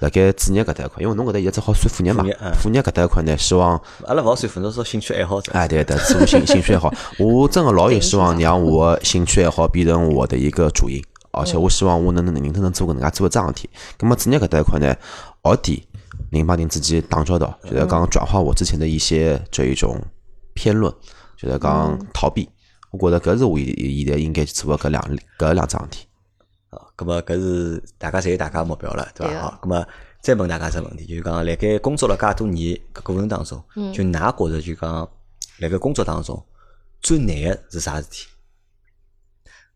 [0.00, 2.22] 辣盖主业搿搭一块，因为侬搿搭现在只好算副业嘛
[2.60, 5.50] 副业搿搭一块呢，希望阿拉勿好算，反正是兴趣爱好者。
[5.52, 13.70] 哎，对对，做兴 兴趣爱好，我真个老有希望让我的兴趣爱好变成我的一个主营，而且我希望我能能认真能做搿能介做一桩事体。
[13.98, 14.94] 咁么主业搿搭一块呢，
[15.42, 15.80] 学点
[16.30, 19.98] 人帮人之间打交道，就是讲转化我之前的一些这一种
[20.52, 20.92] 偏论，
[21.38, 22.46] 就是讲逃避。
[22.90, 25.02] 我觉着搿是我现现在应该去做的搿两
[25.38, 26.05] 搿两桩事体。
[26.96, 29.40] 啊，咁么搿是大家侪有大家目标了，对伐？
[29.42, 29.86] 好，咁么
[30.20, 35.08] 再问大家只问题，就是讲辣盖工作了介多年搿过程当中，就㑚觉着就讲
[35.58, 36.42] 辣盖工作当中
[37.02, 38.26] 最难个是啥事体？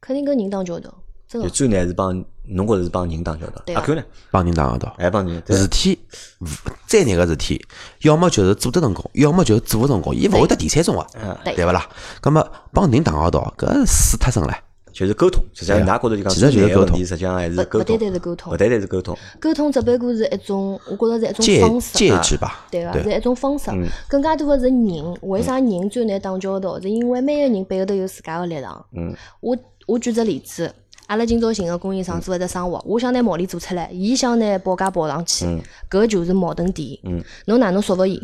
[0.01, 0.93] 肯定跟人打交道，
[1.29, 1.47] 真个。
[1.47, 4.03] 就最难是帮侬觉着是帮人打交道，对啊阿 Q 呢？
[4.31, 5.99] 帮人打交道，还帮人对事体
[6.41, 6.47] 勿
[6.87, 7.63] 再难个事体，
[8.01, 11.07] 要么就是做得成功，要么就是做勿成功，伊勿会得第三种个，
[11.45, 11.87] 对对勿啦？
[12.21, 12.43] 葛么
[12.73, 14.57] 帮人打交道，搿水太深了。
[15.01, 21.97] 就是沟通，实际上觉着就讲其实就是沟通实际上还是沟通，勿勿单单是沟通勿单单是沟通，沟通只不过是一种，我觉着是一种方式。
[21.97, 23.71] 介质吧，对个，对是一种方式。
[24.07, 26.79] 更加多的是人，为啥人最难打交道？
[26.79, 28.85] 是因为每个人背后头有自家个立场。
[28.95, 30.71] 嗯，我我举只例子，
[31.07, 35.47] 阿拉今朝寻个供应商做一只生活，我想拿毛利做出来，伊想拿报价报上去，
[35.91, 36.87] 搿就是矛盾点。
[37.05, 38.21] 嗯，侬哪能说服伊？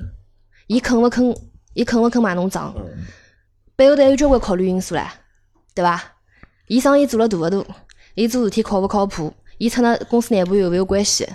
[0.67, 1.35] 伊肯勿肯？
[1.73, 2.75] 伊肯勿肯买侬账？
[3.77, 5.07] 背后头还有交关考虑因素唻，
[5.75, 6.03] 对伐？
[6.69, 7.65] 伊生意做了大勿大？
[8.15, 9.33] 伊做事体靠勿靠谱？
[9.59, 11.27] 伊出那公司内部有勿有关系？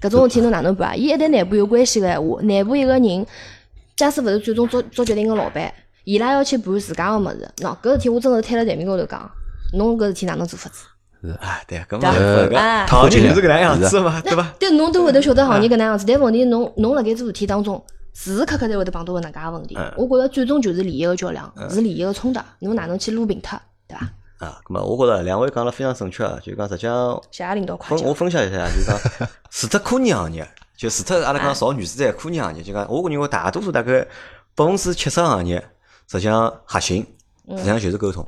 [0.00, 0.94] 搿种事体侬哪能办啊？
[0.94, 3.26] 伊一旦内部有关系个闲话，内部一个人，
[3.96, 5.72] 假使勿是最终做做决定个老板，
[6.04, 9.30] 伊拉要去盘自家个物事，喏，搿事体我真个是摊辣台面高头讲，
[9.72, 10.84] 侬搿事体哪能做法子？
[11.22, 14.54] 是啊，对，搿对么行业就是搿能样子嘛，对伐？
[14.60, 17.82] 对，侬都会得晓得行业搿能样子，但问题侬侬辣盖做事体当中，
[18.12, 19.76] 时时刻刻侪会得碰到搿能介个问题。
[19.96, 23.58] 我觉着最终就是利益个较量，是利益个冲突，侬哪能去撸平脱，
[23.88, 24.06] 对伐？
[24.38, 28.12] 啊，咁么我觉着两位讲了非常正确啊，就讲实际上谢谢领导夸我。
[28.12, 34.06] 分享一下，就讲除脱科研行业，就除脱阿拉讲造原子弹科研行业，就讲我认为大多数大概
[34.54, 35.58] 百分之七十行业，
[36.06, 37.06] 实际上核心
[37.48, 38.26] 实际上就是沟通，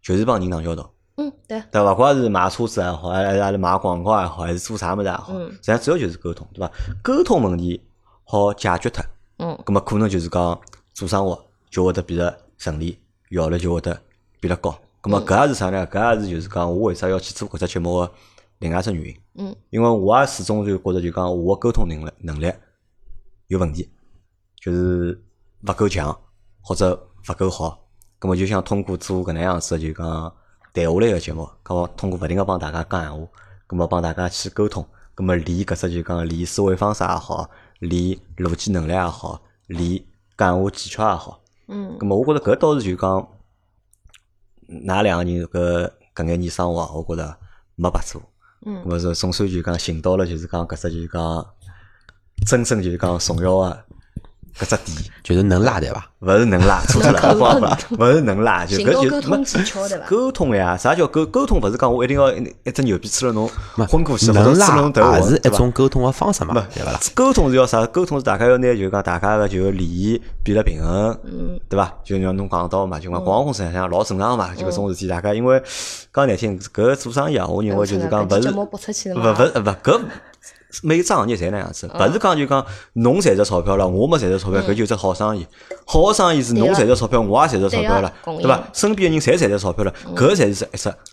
[0.00, 0.88] 就是帮人打交道。
[1.16, 1.92] 嗯，对，对伐？
[1.92, 6.72] 勿管是卖车子也好，还是阿拉卖广告也好，还是做啥物事也好，嗯实际上主要就是沟通，对伐？
[7.02, 7.82] 沟通问题
[8.22, 9.04] 好解决脱，
[9.38, 10.60] 嗯，咁么可能就是讲
[10.94, 12.96] 做生活就会得变得顺利，
[13.32, 14.00] 效率就会得
[14.38, 14.78] 变得高。
[15.08, 15.86] 咁咁么搿也是啥呢？
[15.86, 18.12] 搿也是就是讲我为啥要去做搿只节目个
[18.58, 19.16] 另外一只原因。
[19.36, 22.52] 嗯，因为我也始终就觉着就讲我个沟通能力能力
[23.46, 23.88] 有问题，
[24.60, 25.18] 就是
[25.66, 26.14] 勿够强
[26.60, 26.94] 或者
[27.28, 27.86] 勿够好。
[28.20, 30.06] 咁么就想通过做搿能样子的就讲
[30.74, 33.28] 谈下来个节目，咁么通过勿停个帮大家讲闲话，
[33.68, 34.84] 咁么帮大家去沟通，
[35.16, 37.48] 咁么练搿只就讲练思维方式也好，
[37.78, 40.04] 练逻辑能力也好，练
[40.36, 41.40] 讲话技巧也好。
[41.68, 43.28] 嗯咁么我觉着搿倒是就讲，
[44.68, 47.36] 㑚两个人搿搿眼年生活啊，我觉着
[47.76, 48.20] 没白做。
[48.66, 51.46] 嗯咁么是总算就讲寻到了，就是讲搿只就是讲
[52.46, 53.84] 真正就是讲重要个
[54.58, 56.04] 搿只点，就是能拉对伐？
[56.20, 60.06] 勿是能拉，错错了，能沟通不好不好勿是能拉，就搿就没沟通技巧对伐？
[60.06, 61.60] 沟通呀，啥叫沟沟通？
[61.60, 67.00] 勿是讲我一定要一一只牛逼吹了侬没昏过去，能拉吹了侬头也是一种沟通个方式嘛，对伐啦？
[67.14, 67.86] 沟通是要啥？
[67.86, 71.92] 沟通是大家要拿就是讲大家个就利益变了平衡，嗯对伐？
[72.02, 75.62] 就像侬讲到嘛，就讲广告公司实际上老正常嘛，就搿种事体，大家因为
[76.12, 80.00] 讲难听，搿做生意啊，我认为就是讲勿是勿嘛勿勿搿。
[80.82, 85.46] 每只行业侪那样子，勿是讲就讲侬赚着钞票了，我没赚着钞票，搿就是好生意。
[85.86, 88.62] 好生意是侬赚着钞票，我也赚着钞票了，对伐？
[88.72, 90.68] 身边个人侪赚着钞票了，搿才是一只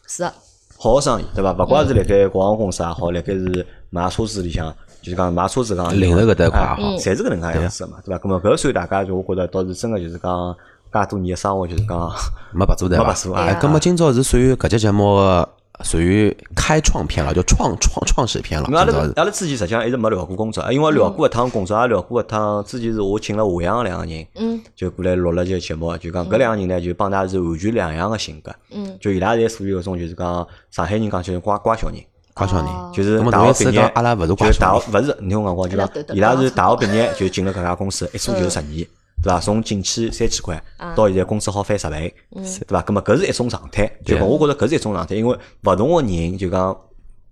[0.08, 0.34] 是的，
[0.78, 1.54] 好生意，对伐？
[1.54, 8.22] 勿怪是辣盖广告公司也好，辣盖是卖车子里向，就是讲卖车子讲零售搿搭一块也哎好侪是搿能介样子个嘛，对伐？
[8.22, 10.56] 咁么搿算大家就我觉着倒是真个就是讲
[10.94, 12.12] 介多年个生活就是讲
[12.54, 13.04] 没白做对伐？
[13.06, 15.48] 没白做啊葛么今朝是属于搿节节目个
[15.84, 18.68] 属于开创篇了，就创创创始篇了。
[18.78, 22.64] 阿拉阿拉之前实际上一直没聊过工作，因为聊过一趟工作，也聊过一趟。
[22.64, 28.54] 之前是我请了华阳个两个人，嗯就过来录了这个节目，就讲搿两个人呢，就帮㑚是完全两样个性格。
[28.72, 31.98] 嗯，就伊拉侪属于搿种就是讲上海人讲就是乖乖小人。
[32.34, 38.86] 乖小人，哦就是大学毕业阿拉勿是就是大瓜小人学勿是你听我讲光，就讲伊拉是大学毕业就进了搿家公司，一做就是十年，
[39.24, 39.40] 对伐？
[39.40, 40.62] 从进去三千块
[40.96, 42.82] 到现在工资好翻十倍，对伐？
[42.82, 46.72] 葛末搿是一种常态，就讲我觉着搿是一种常态，因为勿同个人就讲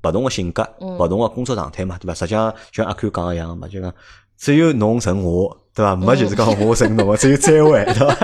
[0.04, 2.14] 勿同个性格，勿同个工作状态嘛，对伐？
[2.14, 3.94] 实际上像阿 Q 讲个一样嘛，就讲
[4.38, 5.96] 只有侬成我，对伐？
[5.96, 8.16] 没就是讲我成侬，只有再会， 对伐？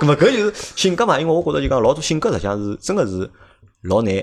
[0.00, 3.30] 葛末搿就是性格嘛，因为我觉着就讲老多性格实际上是真个是
[3.82, 4.14] 老难。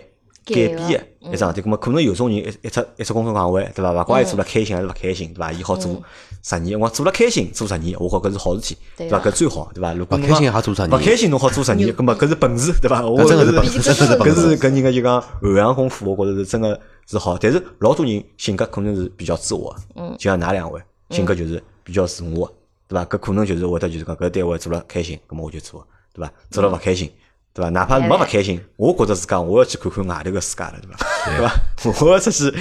[0.46, 3.94] 改变改个个一桩事体，咁么可能有种人一一只一只工作岗位，对伐？
[3.94, 5.54] 勿怪伊做了开心还是勿开心，对伐？
[5.54, 6.04] 伊好做
[6.44, 9.18] 十年，我做了开心做十年，我觉搿是好事体，对伐？
[9.20, 9.94] 搿最好，对伐？
[9.94, 13.02] 如果侬勿开心讲还做十年勿开心侬好做十年，咁么搿是本事，对伐？
[13.08, 13.94] 我真的是本事搿
[14.36, 16.78] 是搿人家就讲涵养功夫，我觉着是真个
[17.08, 17.38] 是好。
[17.38, 20.82] 但是老多人性格可能是比较自我，嗯，就像㑚两位
[21.12, 22.46] 性格就是比较自我，
[22.90, 23.06] 对伐？
[23.06, 26.30] 搿可能就是会得就是讲搿单位做了开心，咁么我就做，对伐？
[26.52, 27.10] 做了勿开心。
[27.54, 27.70] 对伐？
[27.70, 30.98] 哪怕没勿开心，我觉着自家我要去看看外头个世界了，对伐？
[31.26, 32.02] 对伐？
[32.06, 32.52] 我要出去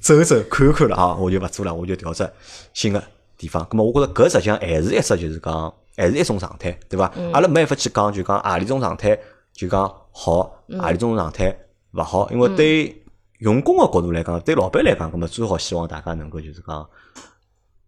[0.00, 2.30] 走走看看了啊，我就勿做了，我就调只
[2.74, 3.02] 新个
[3.38, 3.64] 地方。
[3.66, 7.10] 咁么，我觉着搿实际上还是一只就是讲，还是一种状态，对伐？
[7.32, 9.18] 阿拉没办法去讲，就讲何里种状态
[9.54, 11.56] 就讲好，何里种状态
[11.92, 13.02] 勿好，因为对
[13.38, 16.86] 用工个角度来讲，对老板来讲，咁么最好希望大家能够就是讲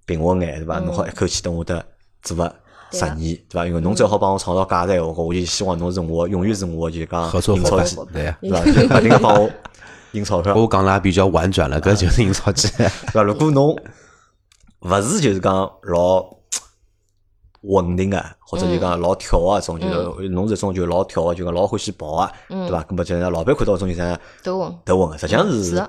[0.06, 0.78] 平稳眼，对伐？
[0.78, 1.84] 侬好一口气等我得
[2.22, 2.54] 做个。
[2.95, 3.66] 十年，对伐？
[3.66, 8.64] 因为侬最好帮我创造价值闲话，我就希望侬是我永远是我就讲合作伙伴印钞机，对对伐？
[8.64, 9.51] 就勿停个帮我
[10.12, 12.68] 印钞票， 我讲了也比较婉转了，搿就是印钞机。
[12.78, 13.22] 对伐？
[13.22, 13.76] 如果侬
[14.80, 16.24] 勿是就是讲老
[17.62, 19.88] 稳定个，或者就讲老跳啊种，就
[20.20, 22.82] 是侬是种就老跳啊，就讲老欢喜跑个，对伐？
[22.84, 24.74] 搿么就是老板看到种就是都问。
[24.84, 25.88] 头稳个，实际上是是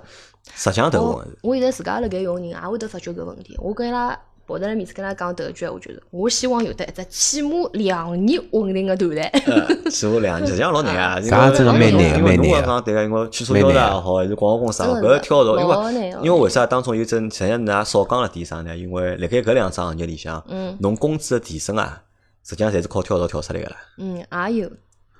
[0.53, 1.27] 实际上头昏我个。
[1.41, 3.57] 我现在自家辣盖用人，也会得发觉搿问题。
[3.59, 4.17] 我跟伊拉
[4.47, 9.21] 跑得来面子跟伊拉讲头一句，我觉得我希望有得一只起码两年稳定的团队。
[9.47, 11.19] 呃，是我两年，实际上老难 啊。
[11.19, 18.77] 因为搿真的蛮难因为蛮难讲对个，因为汽车销售也好，还是广告公司搿跳槽，因为因为为啥当中有真，实际上㑚少讲了点啥呢？
[18.77, 22.03] 因为辣盖搿两只行业里向，嗯侬工资的提升啊，
[22.43, 24.17] 实际上侪是靠跳槽跳出来个啦，嗯，
[24.51, 24.71] 也有。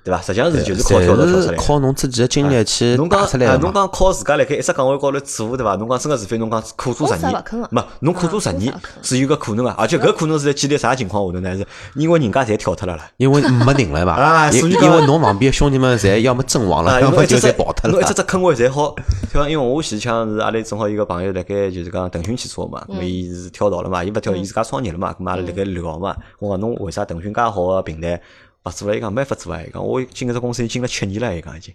[0.06, 0.22] 对伐？
[0.22, 1.56] 实际上是就是靠跳槽跳出来。
[1.56, 3.56] 靠侬自己的经历去侬讲出来。
[3.58, 5.74] 侬讲靠自家辣盖一只岗位高头做，对伐？
[5.74, 11.56] 侬讲真个，除非侬讲苦做十年没侬苦做十年是有个可能个，而且搿可能是在建立啥情况下头呢？
[11.56, 13.10] 是因为人家侪跳脱了啦。
[13.16, 18.14] 因为没人了嘛， 因啊所以因为侬旁边兄弟们侪要么阵亡啊，了， 要么就侪跑脱了侬一只。
[18.14, 18.94] 只坑位侪好，
[19.32, 19.48] 对伐？
[19.48, 28.20] 因为我前腔是阿拉正好有个朋友辣盖就是讲腾讯汽车嘛，咁伊是跳槽了嘛，伊勿跳，伊自家创业了嘛，咁阿拉辣盖聊嘛，我讲侬为啥腾讯介好个平台
[28.66, 28.96] 勿做了？
[28.96, 31.72] 伊讲没法做啊，伊讲我进搿只公司已经进了七年了，伊讲已经。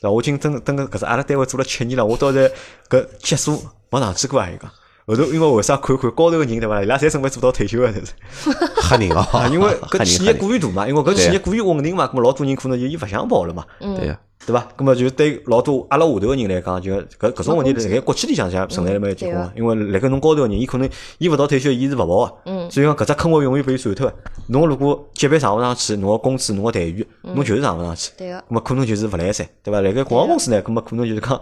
[0.00, 0.10] 对伐？
[0.10, 2.50] 我已经等等个搿只阿拉单位做了七年了，我到现在
[2.88, 4.48] 搿结束没上去过啊！
[4.50, 4.70] 伊讲
[5.06, 6.82] 后头因为为啥看看高头个人对伐？
[6.82, 8.12] 伊拉侪准备做到退休个，就是。
[8.80, 13.64] 吓人哦啊，，因为 搿企业过于大嘛，因为搿企业过于稳定嘛，搿么老多人可能就伊勿想跑了嘛。
[13.78, 14.68] 对呀，对伐？
[14.76, 20.88] 那么就对老多阿拉下头个人来讲，就搿搿种问题辣盖国企里向向存在了蛮结棍个，因为辣盖侬高头个人，伊可能
[21.18, 24.14] 伊勿到退休，伊是勿跑个，嗯所以讲搿只坑位永远被伊占脱个。
[24.48, 28.12] 侬如果级别上勿上去，侬个工资、侬个待遇，侬就是上勿上去。
[28.18, 29.80] 对个，咁么可能就是勿来三，对伐？
[29.80, 31.40] 辣盖广告公司呢，咁么可能就是讲，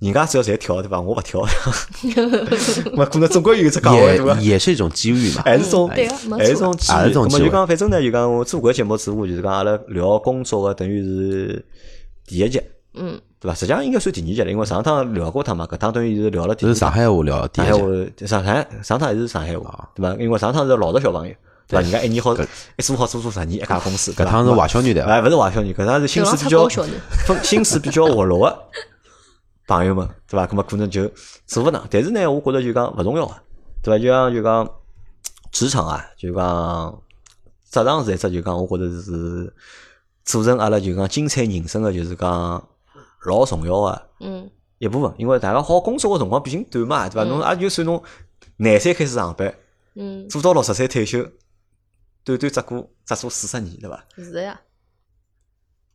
[0.00, 1.00] 人家只要侪跳，对伐？
[1.00, 1.40] 我勿跳，
[2.02, 4.34] 咁么可能总归有一只岗位，对伐？
[4.40, 5.40] 也也是一种机遇嘛。
[5.46, 6.94] 还是种，还是错种机遇。
[6.94, 11.64] 还是种机会咁么就讲，反正呢，就讲我做搿节目之后，就是讲阿拉聊工作个，等于是
[12.26, 12.60] 第一集，
[12.94, 13.54] 嗯，对伐？
[13.54, 20.14] 实际上应该算第二集了，因为上趟聊过他嘛，搿趟等于是聊了是上海话聊第上海一集，话，上海上趟还是上海话，对伐？
[20.22, 21.34] 因为上趟是老的小朋友，
[21.68, 21.82] 对伐？
[21.82, 25.10] 人家一年好一做好做做十年一家公司，搿趟是坏小女对伐？
[25.10, 26.68] 哎，勿是坏小女，搿趟是心思比较
[27.42, 28.58] 心思比较活络个
[29.66, 30.46] 朋友们，对伐？
[30.46, 31.10] 搿么可能就
[31.46, 33.34] 做勿上，但是呢，我觉着就讲勿重要个，
[33.82, 34.02] 对伐？
[34.02, 34.70] 就像就讲
[35.52, 36.98] 职场啊，就讲
[37.70, 39.52] 职场是一只就讲，我觉着是
[40.24, 42.68] 组成阿拉就讲精彩人生个，就是讲
[43.26, 45.12] 老重要个嗯一部分。
[45.18, 47.24] 因为大家好工作个辰光毕竟短嘛，对伐？
[47.24, 48.02] 侬也就算侬
[48.56, 49.54] 廿岁开始上班，
[49.94, 51.22] 嗯，做到六十岁退休，
[52.24, 54.04] 短短只过只做四十年，对伐？
[54.16, 54.60] 是的呀，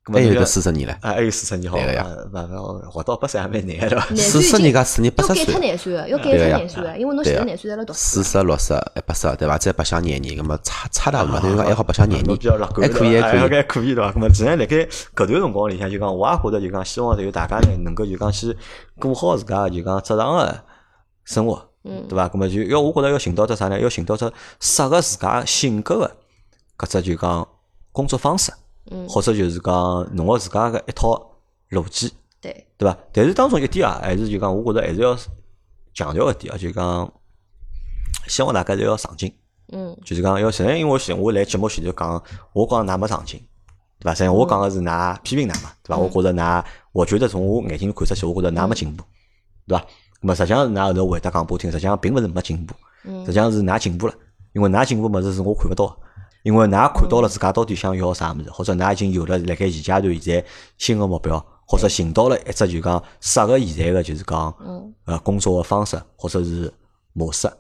[0.06, 4.16] 还有个四十年唻，啊，还有四十年好，对个呀勿勿活到八十也蛮难个，对伐？
[4.16, 8.24] 四十年加四年八要改脱十岁，廿岁个，要改脱廿岁个，因为侬前头廿岁在辣读书四。
[8.24, 9.58] 十、六十、一八十，对伐？
[9.58, 13.50] 再白相廿年，葛么差差大嘛，等于讲还好白相廿年侬比较乐，观还可以，还可以。
[13.50, 14.12] 还可以对伐？
[14.12, 18.56] 咁么，实际上辣盖搿段辰光里向，就讲我也觉着就讲，希望就大家呢能够就讲去
[18.98, 20.60] 过好自家就讲职场个
[21.26, 22.28] 生活，嗯对伐？
[22.30, 23.80] 咁么就要我觉着要寻到只啥呢？
[23.80, 26.12] 要寻到只适合自家性格个
[26.78, 27.48] 搿只就讲
[27.92, 28.52] 工作方式，
[28.92, 31.10] 嗯，或者就是讲侬个自家个一套
[31.72, 32.12] 逻辑，
[32.42, 32.98] 对，对伐？
[33.12, 35.18] 但是当中一点啊，还是就讲，我觉着还是要
[35.94, 37.14] 强调一点啊，就讲
[38.28, 39.34] 希望大家侪要上进。
[39.72, 42.24] 嗯就是讲要实际，因为我前我来节目前头讲，
[42.54, 43.40] 我讲㑚没上进，
[44.00, 44.16] 对伐？
[44.16, 45.98] 实际上我讲个是㑚批评㑚嘛，对伐？
[45.98, 49.04] 我觉着㑚，我觉得从我眼睛看出去，我觉着㑚没进步，
[49.68, 49.86] 对伐？
[50.22, 52.74] 那么实际上是㑚后头回答讲拨我听，实际上并勿是没进步，
[53.04, 54.14] 嗯实际上是㑚进步了，
[54.54, 55.98] 因为㑚进步物事是我看勿到的，
[56.44, 60.46] 因为㑚看到了自家到底想要啥物事，或者㑚已经有了辣盖现阶段现在
[60.78, 66.74] 新个目标，或者寻到了一只就讲适合现在个就是讲嗯呃工作个方式或者是
[67.14, 67.52] 模式。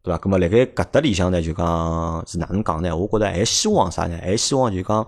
[0.00, 0.20] 对伐？
[0.20, 2.96] 咁么辣盖搿搭里向呢，就讲是哪能讲呢？
[2.96, 4.16] 我觉着还希望啥呢？
[4.22, 5.06] 还希望就讲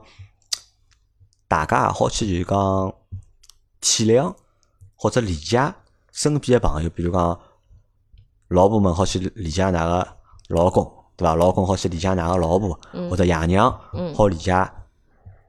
[1.46, 2.92] 大家也好去就讲
[3.80, 4.34] 体谅
[4.96, 5.72] 或者理解
[6.12, 7.40] 身边的朋友，比如讲
[8.48, 10.08] 老婆们好去理解㑚个
[10.48, 11.34] 老公，对伐？
[11.34, 14.50] 老公好去理解㑚个老婆，或者爷娘嗯好理解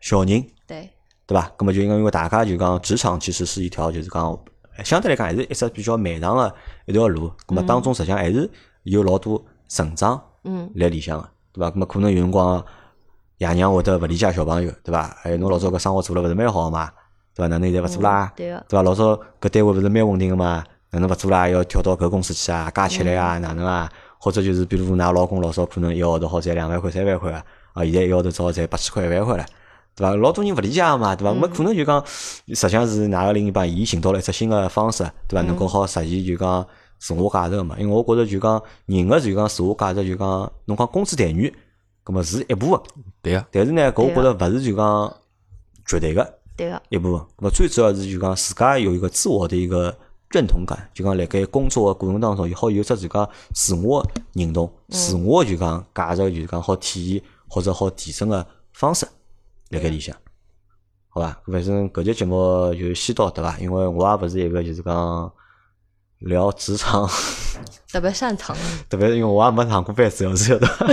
[0.02, 0.90] 小人，对，
[1.26, 1.50] 对伐？
[1.60, 4.38] 那么就因为因为大家就讲职场其实是一条就是讲
[4.84, 6.54] 相对来讲还是一只比较漫长个
[6.86, 8.50] 一条路，那么当中实际上还是
[8.84, 11.72] 有老多成长嗯来里向个，对伐？
[11.74, 12.62] 那么可能有辰光
[13.38, 15.16] 爷娘会得勿理解小朋友，对伐？
[15.22, 16.92] 还有侬老早搿生活做了勿是蛮好嘛，
[17.34, 17.48] 对伐？
[17.48, 18.34] 哪能现在勿做啦？
[18.36, 18.84] 对个，对伐？
[18.84, 21.48] 老早搿单位勿是蛮稳定个嘛，哪能勿做啦？
[21.48, 23.90] 要跳到搿公司去啊，加起来啊，哪能啊？
[24.22, 27.44] 或者就是比如㑚老公老早可能一个号头好赚两万块、三万块啊，
[27.74, 29.46] 啊，现在一个号头只好赚八千块、一万块了。
[29.96, 30.16] 对伐？
[30.16, 31.34] 老多人勿理解个嘛，对伐？
[31.34, 35.42] 那么可能就讲，实际上是㑚个另一半伊寻到了一只新个方式，对伐？
[35.48, 36.64] 能够好实现就讲
[37.00, 37.76] 自我价值个嘛。
[37.80, 41.52] 因为我觉着就讲人个就讲自我价值就讲，侬讲工资待遇，
[42.04, 42.80] 葛么是一部分，
[43.24, 45.18] 对个，但是呢，搿我觉着勿是就讲
[45.88, 46.34] 绝对个。
[46.56, 47.26] 对个，一部分。
[47.40, 49.98] 那么最主要是就讲自家有一个自我的一个
[50.32, 59.06] 认同感，就讲辣盖工作个过程当中，也好有只自家自我认同、自我就讲价值就是讲好体现或者好提升个方式
[59.70, 60.16] 辣盖里向。
[61.10, 63.58] 好吧，反正搿节节目就先到对伐？
[63.60, 65.32] 因为我也勿是一个就是讲
[66.20, 67.06] 聊职场，
[67.92, 68.56] 特别擅长。
[68.90, 70.86] 特别是因为我也没上过班，主要是对伐？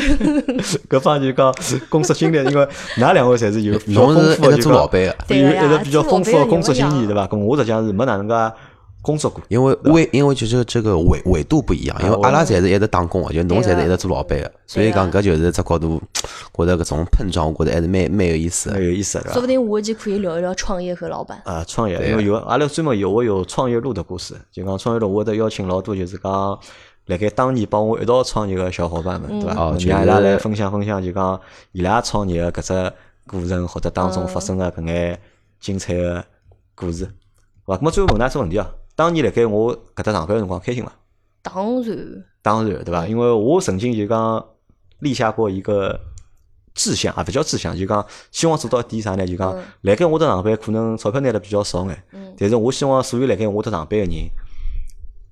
[0.91, 1.55] 搿方就讲
[1.89, 2.69] 工作经历，因为
[2.99, 7.29] 㑚两位侪是有比较侬丰是一直做富的就讲老板个，对有一个比较丰富的工作经验，对伐？
[7.29, 8.35] 搿我实际上是没哪能介
[9.09, 16.03] 工作过，因为纬因为就是这个纬纬度不一样，因为啊阿拉侪是一直打工个，就侬侪是一直做老板个，所以讲对搿就是只角度，
[16.53, 18.75] 觉着搿种碰撞，我觉着还是蛮蛮有意思的。
[18.75, 19.19] 蛮有意思？
[19.33, 21.41] 说不定下一期可以聊一聊创业和老板。
[21.47, 26.59] 啊，创业，因为有阿拉专门有我有创业路的故事，就讲创业路，我会得邀请老多就是讲。
[27.09, 29.55] 辣盖当年帮我一道创业个小伙伴们，对伐？
[29.59, 31.41] 哦就伊拉来分享分享，就讲
[31.73, 32.93] 伊拉创业个搿只
[33.27, 35.19] 过程，或者当中发生个搿眼
[35.59, 36.23] 精彩个
[36.75, 37.07] 故事，
[37.65, 37.79] 好伐？
[37.79, 38.69] 咁么最后问㑚只问题啊，
[38.99, 40.93] 当年辣盖我搿搭上班个辰光开心伐？
[41.41, 43.07] 当然，当然，对伐？
[43.07, 44.45] 因为我曾经就讲
[44.99, 46.01] 立下过一个
[46.75, 49.25] 志向啊，勿叫志向，就讲希望做到一点啥呢？
[49.25, 54.29] 就讲嗯辣盖我搭上班，可能钞票拿得比较少眼，嗯但是我希望所有辣盖我搭上班个人，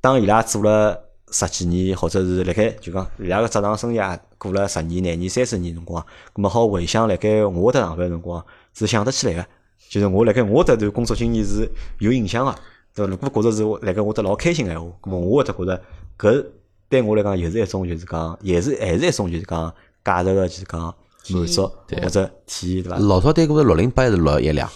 [0.01, 0.97] 当伊拉做了
[1.33, 6.01] 十几年，或者是辣盖就讲伊拉个职场生涯过了十年、廿年、三十年辰光，
[6.33, 9.45] 咁么好回想辣盖我搭上班个辰光，是想得起来个，
[9.91, 12.55] 就是我辣盖我搭段工作经验是有影响个，
[12.97, 13.11] 对伐？
[13.11, 15.83] 如果觉着是我辣盖我得老开心个闲话，咁么我会得觉着
[16.19, 16.47] 搿
[16.89, 19.73] 对我来讲也是一种就是讲，也是还是一种就是讲
[20.05, 20.95] 价值个就是讲
[21.29, 21.71] 满足
[22.03, 22.99] 或者体验，对伐？
[22.99, 24.69] 老早对过是六零八还是六一两？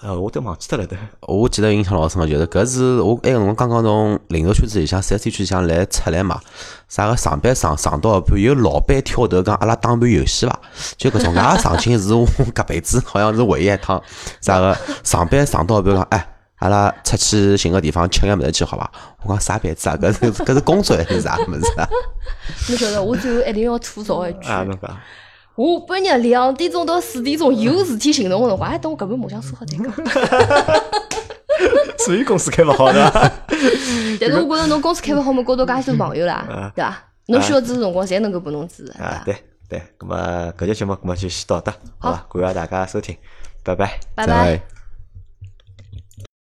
[0.00, 0.96] 呃，我都忘记脱了都。
[1.32, 6.40] 我记得印象老深个，就是搿是我埃个辰光刚刚从零售圈子里向、四 S 店圈里向来出来嘛，
[6.88, 10.60] 啥个上班上上到一半，有老板挑头讲阿拉打盘游戏伐？
[10.96, 14.02] 就搿种，俺 上寝是我搿辈子好像是唯一一趟
[14.40, 18.88] 啥个上班上到一半讲，哎，阿拉出去寻个地方吃眼物事去好伐？
[19.24, 19.96] 我讲啥辈子啊？
[20.00, 21.88] 搿是 搿是工作还是啥物事啊？
[22.68, 24.96] 侬晓得，我最后一定要吐槽一句，啊，侬讲，
[25.56, 29.92] 我半夜两点钟到四点钟有事体行动个辰光，哎，等我搿本梦想说好再讲。
[32.06, 33.32] 所以公司开勿好的。
[34.20, 36.96] 但是我觉着侬公司开勿好，么交到介许多朋友啦，对伐？
[37.26, 39.22] 侬需要支持辰光，侪能够拨侬支持，对啊，？
[39.24, 39.36] 对
[39.68, 42.24] 对，咁么搿节节目咁么就先到这，好伐？
[42.40, 43.16] 感谢大家收听，
[43.64, 43.98] 拜拜。
[44.14, 44.62] 拜再会。